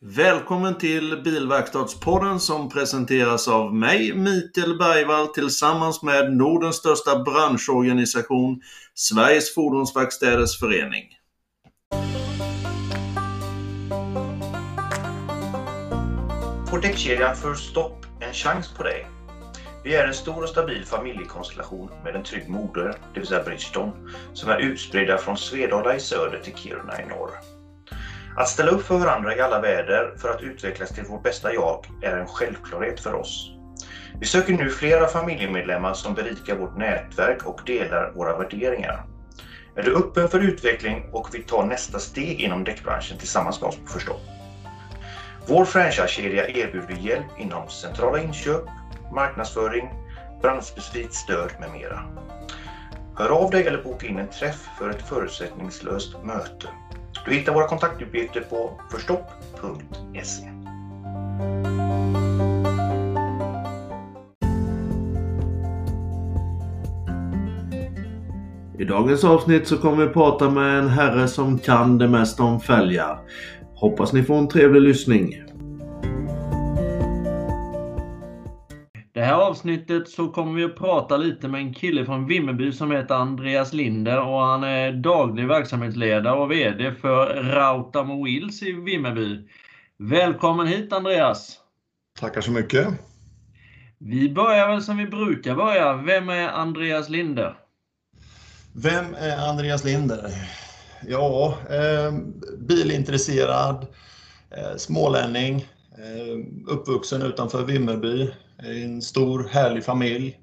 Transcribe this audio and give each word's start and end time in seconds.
Välkommen 0.00 0.78
till 0.78 1.22
Bilverkstadspodden 1.24 2.40
som 2.40 2.68
presenteras 2.68 3.48
av 3.48 3.74
mig, 3.74 4.14
Mikael 4.14 4.78
Bergvall, 4.78 5.26
tillsammans 5.26 6.02
med 6.02 6.36
Nordens 6.36 6.76
största 6.76 7.18
branschorganisation, 7.18 8.60
Sveriges 8.94 9.54
Fordonsverkstäders 9.54 10.60
Förening. 10.60 11.04
Får 16.70 16.80
däckkedjan 16.82 17.36
First 17.36 17.70
Stop 17.70 17.96
en 18.20 18.32
chans 18.32 18.68
på 18.76 18.82
dig? 18.82 19.06
Vi 19.84 19.94
är 19.94 20.06
en 20.06 20.14
stor 20.14 20.42
och 20.42 20.48
stabil 20.48 20.84
familjekonstellation 20.84 21.90
med 22.04 22.16
en 22.16 22.24
trygg 22.24 22.48
moder, 22.48 22.98
det 23.14 23.20
vill 23.20 23.28
säga 23.28 23.44
Bridgestone, 23.44 23.92
som 24.32 24.50
är 24.50 24.58
utspridda 24.58 25.18
från 25.18 25.36
Svedala 25.36 25.96
i 25.96 26.00
söder 26.00 26.38
till 26.38 26.54
Kiruna 26.54 27.02
i 27.02 27.06
norr. 27.06 27.53
Att 28.36 28.48
ställa 28.48 28.70
upp 28.70 28.82
för 28.82 28.98
varandra 28.98 29.36
i 29.36 29.40
alla 29.40 29.60
väder 29.60 30.14
för 30.16 30.30
att 30.30 30.42
utvecklas 30.42 30.90
till 30.90 31.04
vårt 31.04 31.22
bästa 31.22 31.52
jag 31.52 31.86
är 32.02 32.16
en 32.16 32.26
självklarhet 32.26 33.00
för 33.00 33.14
oss. 33.14 33.50
Vi 34.20 34.26
söker 34.26 34.52
nu 34.52 34.70
flera 34.70 35.08
familjemedlemmar 35.08 35.94
som 35.94 36.14
berikar 36.14 36.56
vårt 36.56 36.76
nätverk 36.76 37.46
och 37.46 37.60
delar 37.66 38.12
våra 38.14 38.38
värderingar. 38.38 39.04
Är 39.76 39.82
du 39.82 39.94
öppen 39.94 40.28
för 40.28 40.40
utveckling 40.40 41.02
och 41.12 41.34
vill 41.34 41.42
ta 41.42 41.64
nästa 41.64 41.98
steg 41.98 42.40
inom 42.40 42.64
däckbranschen 42.64 43.18
tillsammans 43.18 43.60
med 43.60 43.68
oss 43.68 43.76
på 43.76 43.86
Förstå? 43.86 44.16
Vår 45.46 45.64
franchisekedja 45.64 46.46
erbjuder 46.46 46.94
hjälp 46.94 47.38
inom 47.38 47.68
centrala 47.68 48.18
inköp, 48.18 48.62
marknadsföring, 49.12 49.88
branschspecifikt 50.42 51.14
stöd 51.14 51.50
med 51.60 51.70
mera. 51.70 52.02
Hör 53.16 53.28
av 53.28 53.50
dig 53.50 53.66
eller 53.66 53.78
boka 53.78 54.06
in 54.06 54.18
en 54.18 54.26
träff 54.26 54.68
för 54.78 54.90
ett 54.90 55.08
förutsättningslöst 55.08 56.22
möte. 56.22 56.68
Du 57.24 57.34
hittar 57.34 57.54
våra 57.54 57.68
kontaktuppgifter 57.68 58.40
på 58.40 58.80
förstopp.se. 58.90 60.50
I 68.78 68.84
dagens 68.84 69.24
avsnitt 69.24 69.68
så 69.68 69.76
kommer 69.76 70.06
vi 70.06 70.12
prata 70.12 70.50
med 70.50 70.78
en 70.78 70.88
herre 70.88 71.28
som 71.28 71.58
kan 71.58 71.98
det 71.98 72.08
mesta 72.08 72.42
om 72.42 72.60
fälgar. 72.60 73.18
Hoppas 73.74 74.12
ni 74.12 74.22
får 74.22 74.34
en 74.34 74.48
trevlig 74.48 74.80
lyssning. 74.80 75.43
Här 79.24 79.34
avsnittet 79.34 80.08
så 80.08 80.28
kommer 80.28 80.52
vi 80.52 80.64
att 80.64 80.76
prata 80.76 81.16
lite 81.16 81.48
med 81.48 81.60
en 81.60 81.74
kille 81.74 82.04
från 82.04 82.26
Vimmerby 82.26 82.72
som 82.72 82.90
heter 82.90 83.14
Andreas 83.14 83.72
Linder 83.72 84.20
och 84.20 84.40
han 84.40 84.64
är 84.64 84.92
daglig 84.92 85.48
verksamhetsledare 85.48 86.36
och 86.36 86.50
VD 86.50 86.94
för 87.00 87.42
Rautamo 87.42 88.24
Wheels 88.24 88.62
i 88.62 88.72
Vimmerby. 88.72 89.48
Välkommen 89.98 90.66
hit 90.66 90.92
Andreas! 90.92 91.58
Tackar 92.20 92.40
så 92.40 92.50
mycket! 92.50 92.88
Vi 93.98 94.30
börjar 94.30 94.68
väl 94.68 94.82
som 94.82 94.96
vi 94.96 95.06
brukar 95.06 95.54
börja. 95.54 95.96
Vem 95.96 96.28
är 96.28 96.48
Andreas 96.48 97.08
Linder? 97.08 97.56
Vem 98.72 99.14
är 99.14 99.48
Andreas 99.48 99.84
Linder? 99.84 100.30
Ja, 101.08 101.58
eh, 101.70 102.12
bilintresserad, 102.58 103.86
eh, 104.50 104.76
smålänning, 104.76 105.56
eh, 105.98 106.38
uppvuxen 106.66 107.22
utanför 107.22 107.64
Vimmerby, 107.64 108.30
en 108.58 109.02
stor 109.02 109.48
härlig 109.50 109.84
familj. 109.84 110.40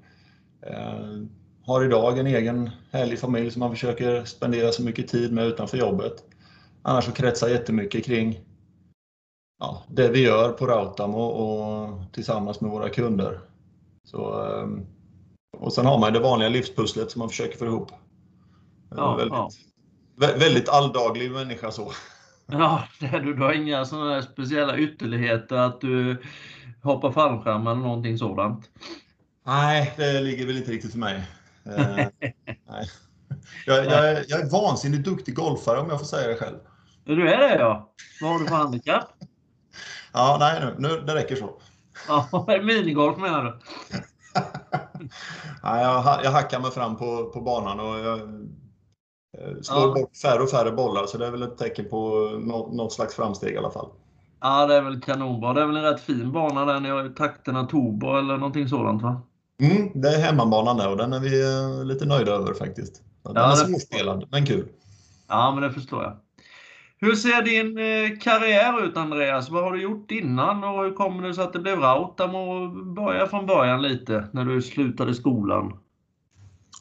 Eh, 0.66 1.22
har 1.64 1.84
idag 1.84 2.18
en 2.18 2.26
egen 2.26 2.70
härlig 2.90 3.18
familj 3.18 3.50
som 3.50 3.60
man 3.60 3.70
försöker 3.70 4.24
spendera 4.24 4.72
så 4.72 4.82
mycket 4.82 5.08
tid 5.08 5.32
med 5.32 5.46
utanför 5.46 5.78
jobbet. 5.78 6.24
Annars 6.82 7.04
så 7.04 7.12
kretsar 7.12 7.48
jättemycket 7.48 8.04
kring 8.04 8.40
ja, 9.58 9.82
det 9.88 10.08
vi 10.08 10.22
gör 10.22 10.52
på 10.52 10.66
Rautamo 10.66 11.22
och, 11.22 12.00
tillsammans 12.12 12.60
med 12.60 12.70
våra 12.70 12.88
kunder. 12.88 13.40
Så, 14.04 14.46
eh, 14.46 14.68
och 15.58 15.72
sen 15.72 15.86
har 15.86 15.98
man 15.98 16.12
det 16.12 16.20
vanliga 16.20 16.48
livspusslet 16.48 17.10
som 17.10 17.18
man 17.18 17.28
försöker 17.28 17.58
få 17.58 17.66
ihop. 17.66 17.92
Ja, 18.90 19.16
väldigt, 19.16 19.34
ja. 19.34 19.50
väldigt 20.16 20.68
alldaglig 20.68 21.30
människa 21.30 21.70
så. 21.70 21.92
Ja, 22.46 22.84
du, 22.98 23.34
du 23.34 23.42
har 23.42 23.52
inga 23.52 23.84
sådana 23.84 24.22
speciella 24.22 24.78
ytterligheter 24.78 25.56
att 25.56 25.80
du 25.80 26.22
hoppar 26.82 27.12
fallskärm 27.12 27.66
eller 27.66 27.80
någonting 27.80 28.18
sådant? 28.18 28.70
Nej, 29.46 29.94
det 29.96 30.20
ligger 30.20 30.46
väl 30.46 30.56
inte 30.56 30.70
riktigt 30.70 30.92
för 30.92 30.98
mig. 30.98 31.22
Eh, 31.66 31.96
nej. 32.68 32.90
Jag, 33.66 33.84
jag, 33.84 34.08
är, 34.08 34.24
jag 34.28 34.40
är 34.40 34.50
vansinnigt 34.50 35.04
duktig 35.04 35.34
golfare 35.34 35.80
om 35.80 35.88
jag 35.90 35.98
får 35.98 36.06
säga 36.06 36.28
det 36.28 36.36
själv. 36.36 36.56
Du 37.04 37.28
är 37.28 37.38
det 37.38 37.58
ja. 37.58 37.94
Vad 38.20 38.30
har 38.30 38.38
du 38.38 38.46
för 38.46 38.54
handikapp? 38.54 39.08
ja, 40.12 40.36
nej 40.40 40.60
nu, 40.60 40.88
nu, 40.88 41.00
det 41.00 41.14
räcker 41.14 41.36
så. 41.36 41.60
Ja, 42.08 42.46
minigolf 42.62 43.18
menar 43.18 43.44
du? 43.44 43.58
nej, 45.62 45.82
jag, 45.82 46.20
jag 46.24 46.30
hackar 46.30 46.60
mig 46.60 46.70
fram 46.70 46.96
på, 46.96 47.30
på 47.30 47.40
banan 47.40 47.80
och 47.80 47.98
jag 47.98 48.48
slår 49.62 49.80
ja. 49.80 49.94
bort 49.94 50.16
färre 50.16 50.42
och 50.42 50.50
färre 50.50 50.72
bollar 50.72 51.06
så 51.06 51.18
det 51.18 51.26
är 51.26 51.30
väl 51.30 51.42
ett 51.42 51.58
tecken 51.58 51.88
på 51.88 52.30
något, 52.40 52.74
något 52.74 52.92
slags 52.92 53.14
framsteg 53.14 53.54
i 53.54 53.56
alla 53.56 53.70
fall. 53.70 53.88
Ja, 54.40 54.66
det 54.66 54.74
är 54.74 54.82
väl 54.82 55.00
kanonbra. 55.00 55.52
Det 55.52 55.62
är 55.62 55.66
väl 55.66 55.76
en 55.76 55.82
rätt 55.82 56.00
fin 56.00 56.32
bana 56.32 56.64
där. 56.64 56.90
Har 56.90 57.02
ju 57.02 57.08
takterna 57.08 57.64
Tobo 57.64 58.16
eller 58.16 58.36
någonting 58.36 58.68
sådant 58.68 59.02
va? 59.02 59.22
Mm, 59.60 59.90
det 59.94 60.08
är 60.08 60.20
hemmabanan 60.20 60.76
där 60.76 60.90
och 60.90 60.96
den 60.96 61.12
är 61.12 61.20
vi 61.20 61.42
eh, 61.42 61.84
lite 61.84 62.04
nöjda 62.04 62.32
över 62.32 62.54
faktiskt. 62.54 63.02
Den 63.22 63.32
ja, 63.34 63.52
är 63.52 63.56
svårspelad, 63.56 64.28
men 64.30 64.46
kul. 64.46 64.68
Ja, 65.28 65.54
men 65.54 65.62
det 65.62 65.72
förstår 65.72 66.02
jag. 66.02 66.16
Hur 66.98 67.14
ser 67.14 67.42
din 67.42 67.78
eh, 67.78 68.18
karriär 68.18 68.84
ut 68.84 68.96
Andreas? 68.96 69.50
Vad 69.50 69.64
har 69.64 69.72
du 69.72 69.82
gjort 69.82 70.10
innan 70.10 70.64
och 70.64 70.84
hur 70.84 70.92
kommer 70.92 71.28
det 71.28 71.34
sig 71.34 71.44
att 71.44 71.52
det 71.52 71.58
blev 71.58 71.78
Rautamo? 71.78 72.68
Börja 72.94 73.26
från 73.26 73.46
början 73.46 73.82
lite, 73.82 74.28
när 74.32 74.44
du 74.44 74.62
slutade 74.62 75.14
skolan. 75.14 75.78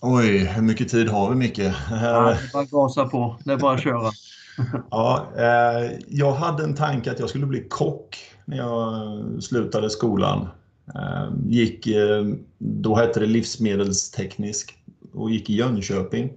Oj, 0.03 0.37
hur 0.37 0.61
mycket 0.61 0.89
tid 0.89 1.09
har 1.09 1.29
vi 1.29 1.35
Micke? 1.35 1.59
Ja, 1.91 2.37
bara 2.53 2.65
gasa 2.65 3.05
på. 3.05 3.35
Det 3.45 3.53
är 3.53 3.57
bara 3.57 3.75
att 3.75 3.83
köra. 3.83 4.11
ja, 4.91 5.27
eh, 5.37 5.91
jag 6.07 6.31
hade 6.31 6.63
en 6.63 6.75
tanke 6.75 7.11
att 7.11 7.19
jag 7.19 7.29
skulle 7.29 7.45
bli 7.45 7.67
kock 7.69 8.17
när 8.45 8.57
jag 8.57 9.43
slutade 9.43 9.89
skolan. 9.89 10.47
Eh, 10.95 11.29
gick, 11.47 11.87
eh, 11.87 12.25
då 12.57 12.95
hette 12.95 13.19
det 13.19 13.25
livsmedelsteknisk 13.25 14.77
och 15.13 15.31
gick 15.31 15.49
i 15.49 15.55
Jönköping. 15.55 16.33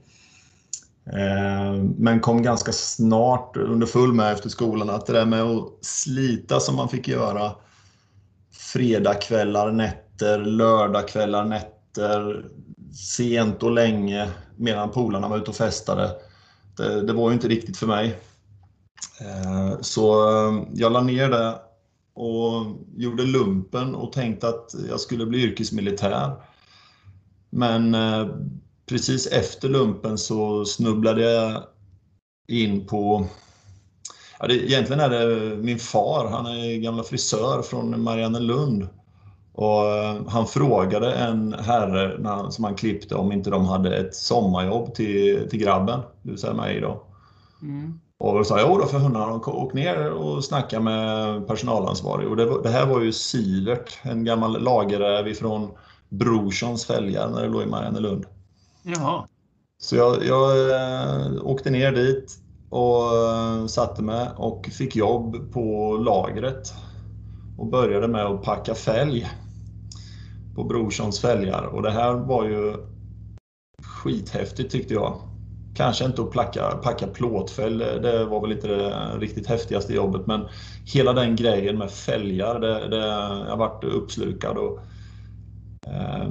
Eh, 1.06 1.82
men 1.96 2.20
kom 2.20 2.42
ganska 2.42 2.72
snart 2.72 3.56
under 3.56 3.86
full 3.86 4.12
med 4.12 4.32
efter 4.32 4.48
skolan 4.48 4.90
att 4.90 5.06
det 5.06 5.12
där 5.12 5.26
med 5.26 5.42
att 5.42 5.68
slita 5.80 6.60
som 6.60 6.76
man 6.76 6.88
fick 6.88 7.08
göra 7.08 7.52
fredagkvällar, 8.52 9.72
nätter, 9.72 10.38
lördagkvällar, 10.38 11.44
nätter, 11.44 12.44
sent 12.94 13.62
och 13.62 13.70
länge 13.70 14.28
medan 14.56 14.90
polarna 14.90 15.28
var 15.28 15.38
ute 15.38 15.50
och 15.50 15.56
festade 15.56 16.10
det, 16.76 17.02
det 17.02 17.12
var 17.12 17.28
ju 17.28 17.34
inte 17.34 17.48
riktigt 17.48 17.76
för 17.76 17.86
mig. 17.86 18.18
Eh, 19.20 19.80
så 19.80 20.28
eh, 20.28 20.62
jag 20.74 20.92
la 20.92 21.00
ner 21.00 21.30
det 21.30 21.60
och 22.14 22.66
gjorde 22.96 23.22
lumpen 23.22 23.94
och 23.94 24.12
tänkte 24.12 24.48
att 24.48 24.74
jag 24.88 25.00
skulle 25.00 25.26
bli 25.26 25.42
yrkesmilitär. 25.42 26.32
Men 27.50 27.94
eh, 27.94 28.28
precis 28.86 29.26
efter 29.26 29.68
lumpen 29.68 30.18
så 30.18 30.64
snubblade 30.64 31.32
jag 31.32 31.62
in 32.48 32.86
på 32.86 33.26
Ja, 34.38 34.46
det, 34.46 34.54
egentligen 34.54 35.00
är 35.00 35.10
det 35.10 35.56
min 35.56 35.78
far, 35.78 36.28
han 36.30 36.46
är 36.46 36.76
gamla 36.76 37.02
frisör 37.02 37.62
från 37.62 38.02
Mariannelund. 38.02 38.88
Och 39.54 39.86
eh, 39.86 40.16
han 40.28 40.46
frågade 40.46 41.14
en 41.14 41.52
herre 41.52 42.18
när, 42.18 42.50
som 42.50 42.64
han 42.64 42.74
klippte 42.74 43.14
om 43.14 43.32
inte 43.32 43.50
de 43.50 43.64
hade 43.64 43.96
ett 43.96 44.14
sommarjobb 44.14 44.94
till, 44.94 45.48
till 45.50 45.58
grabben, 45.58 46.00
det 46.22 46.30
vill 46.30 46.40
säga 46.40 46.54
mig 46.54 46.80
då. 46.80 47.02
Mm. 47.62 48.00
Och 48.18 48.34
då 48.34 48.44
sa 48.44 48.58
jag, 48.58 48.78
då 48.78 48.86
för 48.86 48.98
hundarna, 48.98 49.34
åk 49.34 49.74
ner 49.74 50.10
och 50.10 50.44
snacka 50.44 50.80
med 50.80 51.46
personalansvarig. 51.46 52.28
Och 52.28 52.36
det, 52.36 52.62
det 52.62 52.68
här 52.68 52.86
var 52.86 53.00
ju 53.00 53.12
Sivert, 53.12 53.98
en 54.02 54.24
gammal 54.24 54.62
lagerräv 54.62 55.28
ifrån 55.28 55.70
Brorssons 56.08 56.86
fälgar 56.86 57.28
när 57.30 57.42
det 57.42 57.48
låg 57.48 57.62
i 57.62 57.66
Mariannelund. 57.66 58.26
Jaha. 58.82 59.26
Så 59.78 59.96
jag, 59.96 60.24
jag 60.24 60.70
äh, 60.70 61.46
åkte 61.46 61.70
ner 61.70 61.92
dit 61.92 62.38
och 62.70 63.16
äh, 63.16 63.66
satte 63.66 64.02
mig 64.02 64.28
och 64.36 64.66
fick 64.72 64.96
jobb 64.96 65.52
på 65.52 65.96
lagret 65.96 66.74
och 67.58 67.66
började 67.66 68.08
med 68.08 68.26
att 68.26 68.42
packa 68.42 68.74
fälg 68.74 69.30
på 70.54 70.64
Brorssons 70.64 71.20
fälgar 71.20 71.62
och 71.62 71.82
det 71.82 71.90
här 71.90 72.14
var 72.14 72.44
ju 72.44 72.76
skithäftigt 73.82 74.72
tyckte 74.72 74.94
jag. 74.94 75.20
Kanske 75.76 76.04
inte 76.04 76.22
att 76.22 76.30
placka, 76.30 76.70
packa 76.82 77.06
plåtfälg, 77.06 77.78
det 77.78 78.24
var 78.24 78.40
väl 78.40 78.52
inte 78.52 78.68
det 78.68 79.18
riktigt 79.18 79.46
häftigaste 79.46 79.94
jobbet 79.94 80.26
men 80.26 80.46
hela 80.94 81.12
den 81.12 81.36
grejen 81.36 81.78
med 81.78 81.90
fälgar, 81.90 82.60
det, 82.60 82.88
det, 82.88 83.06
jag 83.48 83.56
vart 83.56 83.84
uppslukad 83.84 84.56
och 84.56 84.78
eh, 85.86 86.28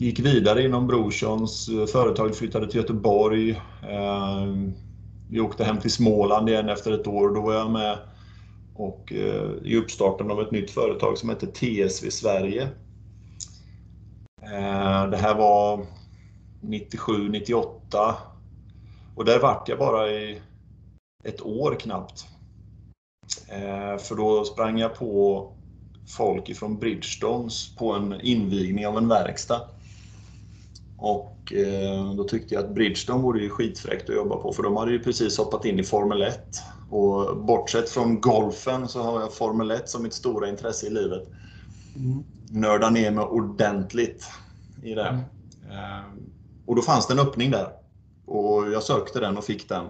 gick 0.00 0.20
vidare 0.20 0.64
inom 0.64 0.86
Brorssons. 0.86 1.70
Företaget 1.92 2.36
flyttade 2.36 2.70
till 2.70 2.80
Göteborg. 2.80 3.50
Eh, 3.82 4.46
vi 5.30 5.40
åkte 5.40 5.64
hem 5.64 5.80
till 5.80 5.92
Småland 5.92 6.48
igen 6.48 6.68
efter 6.68 6.92
ett 6.92 7.06
år. 7.06 7.34
Då 7.34 7.40
var 7.40 7.54
jag 7.54 7.70
med 7.70 7.98
och 8.74 9.12
eh, 9.12 9.50
i 9.62 9.76
uppstarten 9.76 10.30
av 10.30 10.40
ett 10.40 10.50
nytt 10.50 10.70
företag 10.70 11.18
som 11.18 11.28
heter 11.28 11.46
TSV 11.46 12.10
Sverige. 12.10 12.68
Eh, 14.52 15.10
det 15.10 15.16
här 15.16 15.34
var 15.34 15.86
97, 16.60 17.28
98 17.28 18.16
och 19.16 19.24
där 19.24 19.40
vart 19.40 19.68
jag 19.68 19.78
bara 19.78 20.10
i 20.10 20.40
ett 21.24 21.42
år 21.42 21.76
knappt. 21.80 22.26
Eh, 23.48 23.98
för 23.98 24.14
då 24.14 24.44
sprang 24.44 24.78
jag 24.78 24.94
på 24.94 25.52
folk 26.16 26.48
ifrån 26.48 26.78
Bridgestones 26.78 27.76
på 27.76 27.92
en 27.92 28.20
invigning 28.20 28.86
av 28.86 28.96
en 28.96 29.08
verkstad. 29.08 29.60
Och 30.98 31.52
eh, 31.52 32.14
då 32.14 32.24
tyckte 32.24 32.54
jag 32.54 32.64
att 32.64 32.74
Bridgestone 32.74 33.22
vore 33.22 33.42
ju 33.42 33.50
skitfräckt 33.50 34.10
att 34.10 34.16
jobba 34.16 34.36
på 34.36 34.52
för 34.52 34.62
de 34.62 34.76
hade 34.76 34.92
ju 34.92 34.98
precis 34.98 35.38
hoppat 35.38 35.64
in 35.64 35.78
i 35.78 35.84
Formel 35.84 36.22
1. 36.22 36.38
Och 36.90 37.36
bortsett 37.36 37.88
från 37.88 38.20
golfen 38.20 38.88
så 38.88 39.02
har 39.02 39.20
jag 39.20 39.34
Formel 39.34 39.70
1 39.70 39.88
som 39.88 40.02
mitt 40.02 40.14
stora 40.14 40.48
intresse 40.48 40.86
i 40.86 40.90
livet. 40.90 41.28
Mm. 41.96 42.24
Nörda 42.56 42.90
ner 42.90 43.10
mig 43.10 43.24
ordentligt 43.24 44.26
i 44.82 44.94
det. 44.94 45.08
Mm. 45.08 45.22
Och 46.66 46.76
då 46.76 46.82
fanns 46.82 47.06
det 47.06 47.14
en 47.14 47.18
öppning 47.18 47.50
där. 47.50 47.68
Och 48.26 48.70
jag 48.72 48.82
sökte 48.82 49.20
den 49.20 49.36
och 49.36 49.44
fick 49.44 49.68
den. 49.68 49.86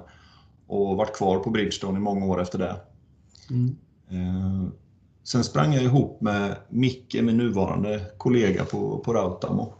Och 0.66 0.96
vart 0.96 1.16
kvar 1.16 1.38
på 1.38 1.50
Bridgestone 1.50 1.98
i 1.98 2.00
många 2.00 2.26
år 2.26 2.42
efter 2.42 2.58
det. 2.58 2.76
Mm. 3.50 3.76
Eh, 4.10 4.68
sen 5.24 5.44
sprang 5.44 5.74
jag 5.74 5.82
ihop 5.82 6.20
med 6.20 6.56
Micke, 6.68 7.14
min 7.22 7.36
nuvarande 7.36 8.00
kollega 8.18 8.64
på, 8.64 8.98
på 8.98 9.12
Rautamo. 9.14 9.74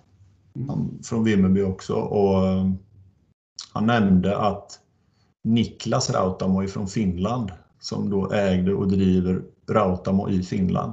Mm. 0.57 1.03
Från 1.03 1.25
Vimmerby 1.25 1.63
också. 1.63 1.95
Och 1.95 2.47
eh, 2.47 2.71
han 3.73 3.87
nämnde 3.87 4.39
att 4.39 4.79
Niklas 5.45 6.11
Rautamo 6.11 6.67
från 6.67 6.89
Finland 6.89 7.53
som 7.81 8.11
då 8.11 8.33
ägde 8.33 8.75
och 8.75 8.89
driver 8.89 9.43
Rautamo 9.71 10.31
i 10.31 10.43
Finland. 10.43 10.93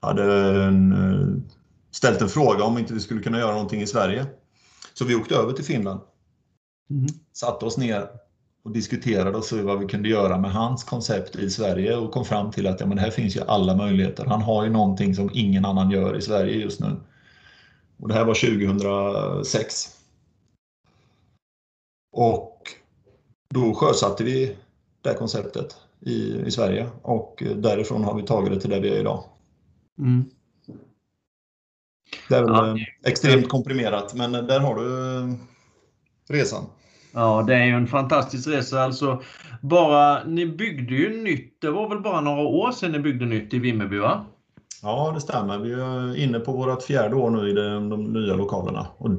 Hade 0.00 0.24
en, 0.64 0.92
eh, 0.92 1.42
ställt 1.90 2.22
en 2.22 2.28
fråga 2.28 2.64
om 2.64 2.78
inte 2.78 2.94
vi 2.94 3.00
skulle 3.00 3.22
kunna 3.22 3.38
göra 3.38 3.52
någonting 3.52 3.80
i 3.80 3.86
Sverige. 3.86 4.26
Så 4.94 5.04
vi 5.04 5.14
åkte 5.14 5.34
över 5.34 5.52
till 5.52 5.64
Finland. 5.64 6.00
Mm. 6.90 7.06
Satte 7.32 7.66
oss 7.66 7.78
ner 7.78 8.08
och 8.64 8.70
diskuterade 8.70 9.38
och 9.38 9.44
såg 9.44 9.60
vad 9.60 9.78
vi 9.78 9.86
kunde 9.86 10.08
göra 10.08 10.38
med 10.38 10.52
hans 10.52 10.84
koncept 10.84 11.36
i 11.36 11.50
Sverige 11.50 11.96
och 11.96 12.12
kom 12.12 12.24
fram 12.24 12.50
till 12.50 12.66
att 12.66 12.80
ja, 12.80 12.86
men 12.86 12.98
här 12.98 13.10
finns 13.10 13.36
ju 13.36 13.40
alla 13.40 13.76
möjligheter. 13.76 14.24
Han 14.24 14.42
har 14.42 14.64
ju 14.64 14.70
någonting 14.70 15.14
som 15.14 15.30
ingen 15.34 15.64
annan 15.64 15.90
gör 15.90 16.16
i 16.16 16.22
Sverige 16.22 16.56
just 16.56 16.80
nu. 16.80 16.96
Och 17.96 18.08
det 18.08 18.14
här 18.14 18.24
var 18.24 18.34
2006. 18.34 19.90
Och 22.12 22.62
då 23.48 23.74
sjösatte 23.74 24.24
vi 24.24 24.56
det 25.02 25.08
här 25.08 25.16
konceptet 25.16 25.76
i, 26.00 26.40
i 26.46 26.50
Sverige 26.50 26.90
och 27.02 27.42
därifrån 27.56 28.04
har 28.04 28.14
vi 28.14 28.22
tagit 28.22 28.50
det 28.50 28.60
till 28.60 28.70
där 28.70 28.80
vi 28.80 28.88
är 28.88 29.00
idag. 29.00 29.24
Mm. 29.98 30.24
Det 32.28 32.34
är 32.34 32.42
väl 32.42 32.52
ja. 32.52 32.76
extremt 33.10 33.48
komprimerat 33.48 34.14
men 34.14 34.32
där 34.32 34.60
har 34.60 34.74
du 34.74 35.36
resan. 36.28 36.64
Ja, 37.12 37.44
det 37.46 37.54
är 37.54 37.64
ju 37.64 37.72
en 37.72 37.86
fantastisk 37.86 38.48
resa. 38.48 38.82
Alltså, 38.82 39.22
bara, 39.60 40.24
ni 40.24 40.46
byggde 40.46 40.94
ju 40.94 41.22
nytt. 41.22 41.60
Det 41.60 41.70
var 41.70 41.88
väl 41.88 42.00
bara 42.00 42.20
några 42.20 42.42
år 42.42 42.72
sedan 42.72 42.92
ni 42.92 42.98
byggde 42.98 43.26
nytt 43.26 43.54
i 43.54 43.58
Vimmerby? 43.58 43.98
Va? 43.98 44.24
Ja, 44.82 45.12
det 45.14 45.20
stämmer. 45.20 45.58
Vi 45.58 45.72
är 45.72 46.16
inne 46.16 46.38
på 46.38 46.52
vårt 46.52 46.82
fjärde 46.82 47.16
år 47.16 47.30
nu 47.30 47.50
i 47.50 47.52
de, 47.52 47.88
de 47.88 48.12
nya 48.12 48.34
lokalerna. 48.34 48.86
Och 48.98 49.10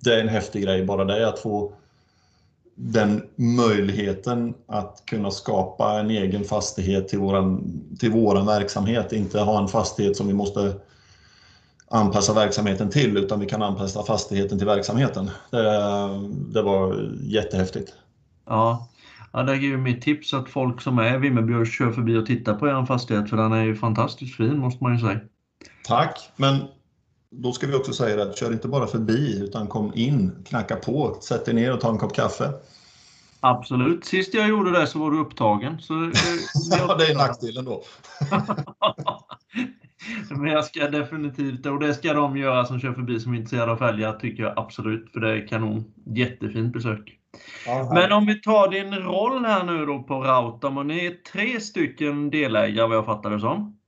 det 0.00 0.14
är 0.14 0.20
en 0.20 0.28
häftig 0.28 0.62
grej 0.62 0.84
bara 0.84 1.04
det, 1.04 1.28
att 1.28 1.38
få 1.38 1.72
den 2.82 3.22
möjligheten 3.36 4.54
att 4.66 5.02
kunna 5.06 5.30
skapa 5.30 6.00
en 6.00 6.10
egen 6.10 6.44
fastighet 6.44 7.08
till 7.08 7.18
våran, 7.18 7.80
till 7.98 8.10
våran 8.10 8.46
verksamhet. 8.46 9.12
Inte 9.12 9.40
ha 9.40 9.62
en 9.62 9.68
fastighet 9.68 10.16
som 10.16 10.26
vi 10.26 10.34
måste 10.34 10.74
anpassa 11.90 12.34
verksamheten 12.34 12.90
till 12.90 13.16
utan 13.16 13.40
vi 13.40 13.46
kan 13.46 13.62
anpassa 13.62 14.02
fastigheten 14.02 14.58
till 14.58 14.66
verksamheten. 14.66 15.30
Det, 15.50 15.62
det 16.52 16.62
var 16.62 17.10
jättehäftigt. 17.22 17.92
Ja. 18.46 18.88
ja, 19.32 19.42
det 19.42 19.52
är 19.52 19.56
ju 19.56 19.76
mitt 19.76 20.02
tips 20.02 20.34
att 20.34 20.48
folk 20.48 20.80
som 20.80 20.98
är 20.98 21.14
i 21.14 21.18
Vimmerby 21.18 21.66
kör 21.66 21.92
förbi 21.92 22.16
och 22.16 22.26
tittar 22.26 22.54
på 22.54 22.68
er 22.68 22.86
fastighet 22.86 23.30
för 23.30 23.36
den 23.36 23.52
är 23.52 23.64
ju 23.64 23.74
fantastiskt 23.74 24.36
fin 24.36 24.58
måste 24.58 24.84
man 24.84 24.94
ju 24.94 25.00
säga. 25.00 25.20
Tack, 25.84 26.30
men 26.36 26.56
då 27.30 27.52
ska 27.52 27.66
vi 27.66 27.74
också 27.74 27.92
säga 27.92 28.22
att 28.22 28.38
kör 28.38 28.52
inte 28.52 28.68
bara 28.68 28.86
förbi 28.86 29.40
utan 29.42 29.66
kom 29.66 29.92
in, 29.94 30.44
knacka 30.48 30.76
på, 30.76 31.18
sätt 31.20 31.44
dig 31.44 31.54
ner 31.54 31.72
och 31.72 31.80
ta 31.80 31.90
en 31.90 31.98
kopp 31.98 32.14
kaffe. 32.14 32.52
Absolut. 33.40 34.04
Sist 34.04 34.34
jag 34.34 34.48
gjorde 34.48 34.80
det 34.80 34.86
så 34.86 34.98
var 34.98 35.10
du 35.10 35.18
upptagen. 35.18 35.80
Så, 35.80 35.94
ja, 36.70 36.94
det 36.94 37.06
är 37.06 37.14
nackdelen 37.14 37.64
då. 37.64 37.82
Men 40.30 40.46
jag 40.46 40.64
ska 40.64 40.88
definitivt, 40.88 41.66
och 41.66 41.80
det 41.80 41.94
ska 41.94 42.12
de 42.12 42.36
göra 42.36 42.64
som 42.64 42.80
kör 42.80 42.92
förbi 42.92 43.20
som 43.20 43.32
är 43.32 43.36
intresserade 43.36 43.72
av 43.72 43.76
fälgar, 43.76 44.12
tycker 44.12 44.42
jag 44.42 44.58
absolut. 44.58 45.12
För 45.12 45.20
det 45.20 45.30
är 45.30 45.46
kanon. 45.46 45.84
Jättefint 46.06 46.72
besök. 46.72 47.18
Aha. 47.68 47.94
Men 47.94 48.12
om 48.12 48.26
vi 48.26 48.40
tar 48.40 48.68
din 48.68 48.94
roll 48.94 49.44
här 49.44 49.64
nu 49.64 49.86
då 49.86 50.02
på 50.02 50.20
Rautam, 50.20 50.78
och 50.78 50.86
ni 50.86 51.06
är 51.06 51.32
tre 51.32 51.60
stycken 51.60 52.30
delägare 52.30 52.88
vad 52.88 52.96
jag 52.96 53.06
fattar 53.06 53.30
det 53.30 53.40
som? 53.40 53.78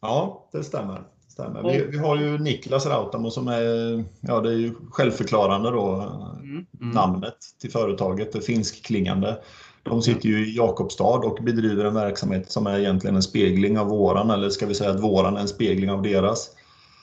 Ja, 0.00 0.48
det 0.52 0.64
stämmer. 0.64 1.02
Stämmer. 1.36 1.62
Vi, 1.62 1.86
vi, 1.90 1.98
har 1.98 2.16
ju 2.16 2.38
Niklas 2.38 2.86
Rautamo 2.86 3.30
som 3.30 3.48
är, 3.48 4.04
ja 4.20 4.40
det 4.40 4.48
är 4.48 4.56
ju 4.56 4.74
självförklarande 4.90 5.70
då, 5.70 5.92
mm, 5.92 6.66
mm. 6.80 6.90
namnet 6.94 7.36
till 7.60 7.70
företaget, 7.70 8.32
det 8.32 8.40
finskklingande. 8.40 9.38
De 9.82 10.02
sitter 10.02 10.28
ju 10.28 10.46
i 10.46 10.56
Jakobstad 10.56 11.18
och 11.18 11.38
bedriver 11.42 11.84
en 11.84 11.94
verksamhet 11.94 12.50
som 12.52 12.66
är 12.66 12.78
egentligen 12.78 13.16
en 13.16 13.22
spegling 13.22 13.78
av 13.78 13.88
våran, 13.88 14.30
eller 14.30 14.50
ska 14.50 14.66
vi 14.66 14.74
säga 14.74 14.90
att 14.90 15.02
våran 15.02 15.36
är 15.36 15.40
en 15.40 15.48
spegling 15.48 15.90
av 15.90 16.02
deras. 16.02 16.50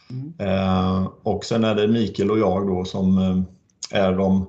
Mm. 0.09 0.33
Eh, 0.39 1.07
och 1.23 1.45
sen 1.45 1.63
är 1.63 1.75
det 1.75 1.87
Mikael 1.87 2.31
och 2.31 2.39
jag 2.39 2.67
då 2.67 2.85
som 2.85 3.17
eh, 3.17 4.01
är 4.01 4.13
de 4.13 4.45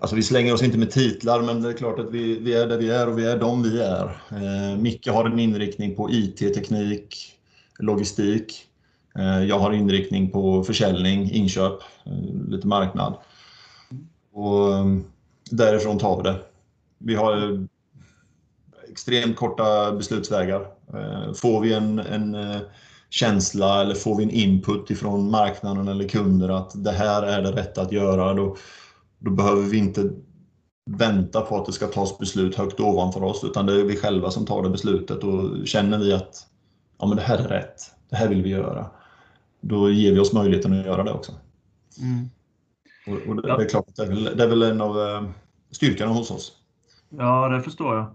Alltså 0.00 0.16
vi 0.16 0.22
slänger 0.22 0.54
oss 0.54 0.62
inte 0.62 0.78
med 0.78 0.90
titlar, 0.90 1.42
men 1.42 1.62
det 1.62 1.68
är 1.68 1.72
klart 1.72 1.98
att 1.98 2.10
vi, 2.10 2.38
vi 2.38 2.54
är 2.54 2.66
där 2.66 2.78
vi 2.78 2.90
är 2.90 3.08
och 3.08 3.18
vi 3.18 3.26
är 3.26 3.38
de 3.38 3.62
vi 3.62 3.80
är. 3.80 4.04
Eh, 4.30 4.78
Micke 4.78 5.08
har 5.08 5.24
en 5.24 5.38
inriktning 5.38 5.94
på 5.96 6.10
IT-teknik, 6.10 7.37
logistik. 7.78 8.64
Eh, 9.18 9.44
jag 9.44 9.58
har 9.58 9.72
inriktning 9.72 10.30
på 10.30 10.64
försäljning, 10.64 11.30
inköp, 11.30 11.80
eh, 12.04 12.48
lite 12.48 12.66
marknad. 12.66 13.14
Och 14.32 14.74
ehm, 14.74 15.04
därifrån 15.50 15.98
tar 15.98 16.16
vi 16.16 16.22
det. 16.22 16.36
Vi 16.98 17.14
har 17.14 17.36
eh, 17.36 17.60
extremt 18.90 19.36
korta 19.36 19.92
beslutsvägar. 19.92 20.66
Får 21.34 21.60
vi 21.60 21.72
en, 21.72 21.98
en 21.98 22.36
känsla 23.10 23.80
eller 23.80 23.94
får 23.94 24.16
vi 24.16 24.24
en 24.24 24.30
input 24.30 24.90
ifrån 24.90 25.30
marknaden 25.30 25.88
eller 25.88 26.08
kunder 26.08 26.48
att 26.48 26.84
det 26.84 26.92
här 26.92 27.22
är 27.22 27.42
det 27.42 27.52
rätta 27.52 27.82
att 27.82 27.92
göra, 27.92 28.34
då, 28.34 28.56
då 29.18 29.30
behöver 29.30 29.62
vi 29.62 29.78
inte 29.78 30.10
vänta 30.90 31.40
på 31.40 31.56
att 31.56 31.66
det 31.66 31.72
ska 31.72 31.86
tas 31.86 32.18
beslut 32.18 32.54
högt 32.54 32.80
ovanför 32.80 33.22
oss, 33.22 33.44
utan 33.44 33.66
det 33.66 33.80
är 33.80 33.84
vi 33.84 33.96
själva 33.96 34.30
som 34.30 34.46
tar 34.46 34.62
det 34.62 34.70
beslutet 34.70 35.24
och 35.24 35.66
känner 35.66 35.98
vi 35.98 36.12
att 36.12 36.46
ja, 36.98 37.06
men 37.06 37.16
det 37.16 37.22
här 37.22 37.38
är 37.38 37.48
rätt, 37.48 37.82
det 38.10 38.16
här 38.16 38.28
vill 38.28 38.42
vi 38.42 38.50
göra, 38.50 38.86
då 39.60 39.90
ger 39.90 40.12
vi 40.12 40.18
oss 40.18 40.32
möjligheten 40.32 40.80
att 40.80 40.86
göra 40.86 41.04
det 41.04 41.12
också. 41.12 41.32
Mm. 42.00 42.30
Och, 43.06 43.28
och 43.28 43.36
det, 43.36 43.56
det, 43.56 43.64
är 43.64 43.68
klart, 43.68 43.86
det 43.96 44.02
är 44.02 44.06
väl, 44.06 44.24
det 44.24 44.44
är 44.44 44.48
väl 44.48 44.62
en 44.62 44.80
av 44.80 44.98
eh, 45.00 45.28
styrkorna 45.70 46.12
hos 46.12 46.30
oss. 46.30 46.52
Ja, 47.10 47.48
det 47.48 47.62
förstår 47.62 47.96
jag. 47.96 48.14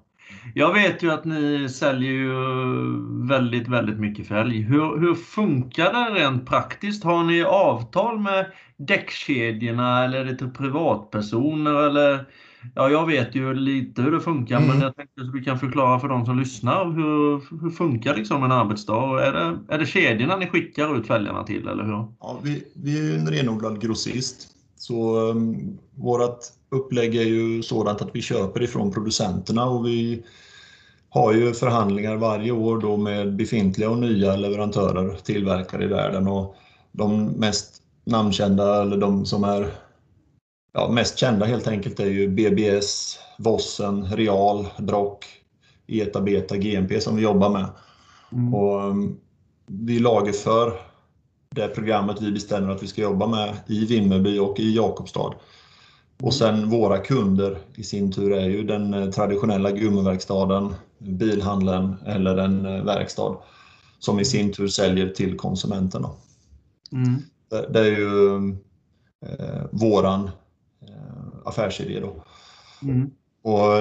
Jag 0.56 0.74
vet 0.74 1.04
ju 1.04 1.12
att 1.12 1.26
ni 1.26 1.70
säljer 1.70 2.12
ju 2.12 2.36
väldigt, 3.28 3.68
väldigt 3.68 4.00
mycket 4.00 4.28
fälg. 4.28 4.62
Hur, 4.62 5.00
hur 5.00 5.16
funkar 5.16 5.94
det 5.94 6.20
rent 6.20 6.50
praktiskt? 6.50 7.04
Har 7.04 7.24
ni 7.24 7.44
avtal 7.44 8.20
med 8.20 8.52
däckkedjorna 8.78 10.04
eller 10.04 10.20
är 10.20 10.26
det 10.26 10.36
till 10.36 10.50
privatpersoner? 10.50 11.88
Eller, 11.88 12.26
ja, 12.76 12.90
jag 12.90 13.08
vet 13.08 13.36
ju 13.36 13.54
lite 13.54 14.02
hur 14.02 14.12
det 14.12 14.20
funkar, 14.20 14.58
mm. 14.58 14.70
men 14.70 14.82
jag 14.82 14.96
tänkte 14.96 15.22
att 15.22 15.34
du 15.34 15.44
kan 15.44 15.60
förklara 15.60 16.00
för 16.00 16.08
de 16.08 16.26
som 16.26 16.40
lyssnar. 16.40 16.86
Hur, 16.86 17.62
hur 17.62 17.70
funkar 17.70 18.16
liksom 18.16 18.44
en 18.44 18.52
arbetsdag? 18.52 19.26
Är 19.26 19.34
det, 19.34 19.74
är 19.76 19.80
det 19.80 19.86
kedjorna 19.86 20.38
ni 20.38 20.48
skickar 20.48 20.98
ut 20.98 21.08
fälgarna 21.08 21.44
till, 21.44 21.68
eller 21.68 21.84
hur? 21.84 22.08
Ja, 22.20 22.40
vi, 22.44 22.64
vi 22.76 23.10
är 23.12 23.20
en 23.20 23.28
renodlad 23.28 23.82
grossist. 23.82 24.48
Så 24.76 25.30
um, 25.30 25.78
vårt 25.96 26.40
upplägg 26.70 27.16
är 27.16 27.24
ju 27.24 27.64
sådant 27.64 28.02
att 28.02 28.10
vi 28.14 28.22
köper 28.22 28.64
ifrån 28.64 28.92
producenterna 28.92 29.66
och 29.66 29.86
vi 29.88 30.24
har 31.10 31.34
ju 31.34 31.54
förhandlingar 31.54 32.16
varje 32.16 32.52
år 32.52 32.78
då 32.78 32.98
med 32.98 33.36
befintliga 33.36 33.90
och 33.90 33.98
nya 33.98 34.36
leverantörer, 34.36 35.16
tillverkare 35.24 35.84
i 35.84 35.88
världen 35.88 36.28
och 36.28 36.56
de 36.92 37.26
mest 37.26 37.82
namnkända 38.06 38.82
eller 38.82 38.98
de 38.98 39.26
som 39.26 39.44
är 39.44 39.72
ja, 40.74 40.90
mest 40.90 41.18
kända 41.18 41.46
helt 41.46 41.68
enkelt 41.68 42.00
är 42.00 42.06
ju 42.06 42.28
BBS, 42.28 43.20
Vossen, 43.38 44.06
Real, 44.06 44.68
Brock, 44.78 45.26
ETA, 45.88 46.22
Beta, 46.22 46.58
GMP 46.58 47.00
som 47.00 47.16
vi 47.16 47.22
jobbar 47.22 47.50
med. 47.50 47.66
Mm. 48.32 48.54
Och 48.54 48.84
um, 48.84 49.20
vi 49.68 50.00
lagerför 50.00 50.74
det 51.50 51.68
programmet 51.68 52.22
vi 52.22 52.32
bestämmer 52.32 52.70
att 52.70 52.84
vi 52.84 52.88
ska 52.88 53.02
jobba 53.02 53.28
med 53.28 53.56
i 53.68 53.86
Vimmerby 53.86 54.40
och 54.40 54.60
i 54.60 54.76
Jakobstad. 54.76 55.34
Och 56.22 56.34
sen 56.34 56.70
våra 56.70 56.98
kunder 56.98 57.58
i 57.76 57.84
sin 57.84 58.12
tur 58.12 58.34
är 58.34 58.50
ju 58.50 58.64
den 58.64 58.94
eh, 58.94 59.10
traditionella 59.10 59.72
gummiverkstaden, 59.72 60.74
bilhandeln 60.98 61.96
eller 62.06 62.38
en 62.38 62.66
eh, 62.66 62.84
verkstad 62.84 63.38
som 64.00 64.20
i 64.20 64.26
sin 64.26 64.54
tur 64.54 64.68
säljer 64.68 65.10
till 65.10 65.38
konsumenterna. 65.38 66.10
Mm. 66.92 67.22
Det, 67.74 67.80
är 67.80 67.98
ju 67.98 68.36
eh, 69.26 69.66
våran 69.72 70.30
affärsidé 71.46 72.00
då. 72.00 72.24
Mm. 72.82 73.12
Och 73.44 73.78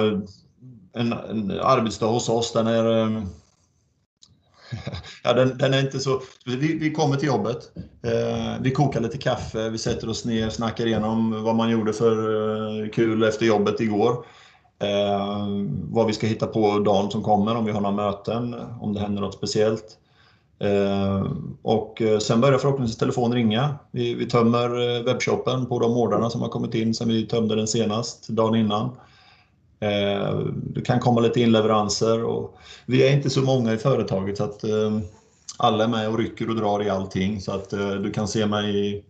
en, 0.93 1.13
en, 1.13 1.51
arbetsdag 1.51 2.07
hos 2.07 2.29
oss 2.29 2.53
den 2.53 2.67
är 2.67 3.01
eh, 3.01 3.23
ja, 5.23 5.33
den, 5.33 5.57
den, 5.57 5.73
är 5.73 5.79
inte 5.79 5.99
så... 5.99 6.21
Vi, 6.45 6.77
vi 6.77 6.91
kommer 6.91 7.15
till 7.15 7.27
jobbet, 7.27 7.71
eh, 8.03 8.61
vi 8.61 8.71
kokar 8.71 9.01
lite 9.01 9.17
kaffe, 9.17 9.69
vi 9.69 9.77
sätter 9.77 10.09
oss 10.09 10.25
ner, 10.25 10.49
snackar 10.49 10.85
igenom 10.85 11.43
vad 11.43 11.55
man 11.55 11.69
gjorde 11.69 11.93
för 11.93 12.83
eh, 12.83 12.89
kul 12.89 13.23
efter 13.23 13.45
jobbet 13.45 13.79
igår. 13.79 14.25
Eh, 14.79 15.47
vad 15.89 16.07
vi 16.07 16.13
ska 16.13 16.27
hitta 16.27 16.47
på 16.47 16.79
dagen 16.79 17.11
som 17.11 17.23
kommer, 17.23 17.55
om 17.55 17.65
vi 17.65 17.71
har 17.71 17.81
några 17.81 17.95
möten, 17.95 18.55
om 18.81 18.93
det 18.93 18.99
händer 18.99 19.21
något 19.21 19.33
speciellt. 19.33 19.97
Eh, 20.63 21.27
och 21.61 22.01
eh, 22.01 22.19
sen 22.19 22.41
börjar 22.41 22.59
förhoppningsvis 22.59 22.97
telefonen 22.97 23.33
ringa. 23.33 23.75
Vi, 23.91 24.13
vi 24.13 24.25
tömmer 24.25 24.97
eh, 24.97 25.03
webbshoppen 25.03 25.65
på 25.65 25.79
de 25.79 25.97
ordrarna 25.97 26.29
som 26.29 26.41
har 26.41 26.49
kommit 26.49 26.75
in 26.75 26.93
sen 26.93 27.07
vi 27.07 27.25
tömde 27.25 27.55
den 27.55 27.67
senast, 27.67 28.27
dagen 28.27 28.55
innan. 28.55 28.89
Det 30.53 30.81
kan 30.81 30.99
komma 30.99 31.21
lite 31.21 31.41
inleveranser 31.41 32.23
och 32.23 32.57
vi 32.85 33.07
är 33.07 33.13
inte 33.13 33.29
så 33.29 33.41
många 33.41 33.73
i 33.73 33.77
företaget 33.77 34.37
så 34.37 34.43
att 34.43 34.63
alla 35.57 35.83
är 35.83 35.87
med 35.87 36.09
och 36.09 36.17
rycker 36.17 36.49
och 36.49 36.55
drar 36.55 36.83
i 36.83 36.89
allting 36.89 37.41
så 37.41 37.51
att 37.51 37.69
du 38.03 38.11
kan 38.11 38.27
se 38.27 38.45
mig 38.45 39.03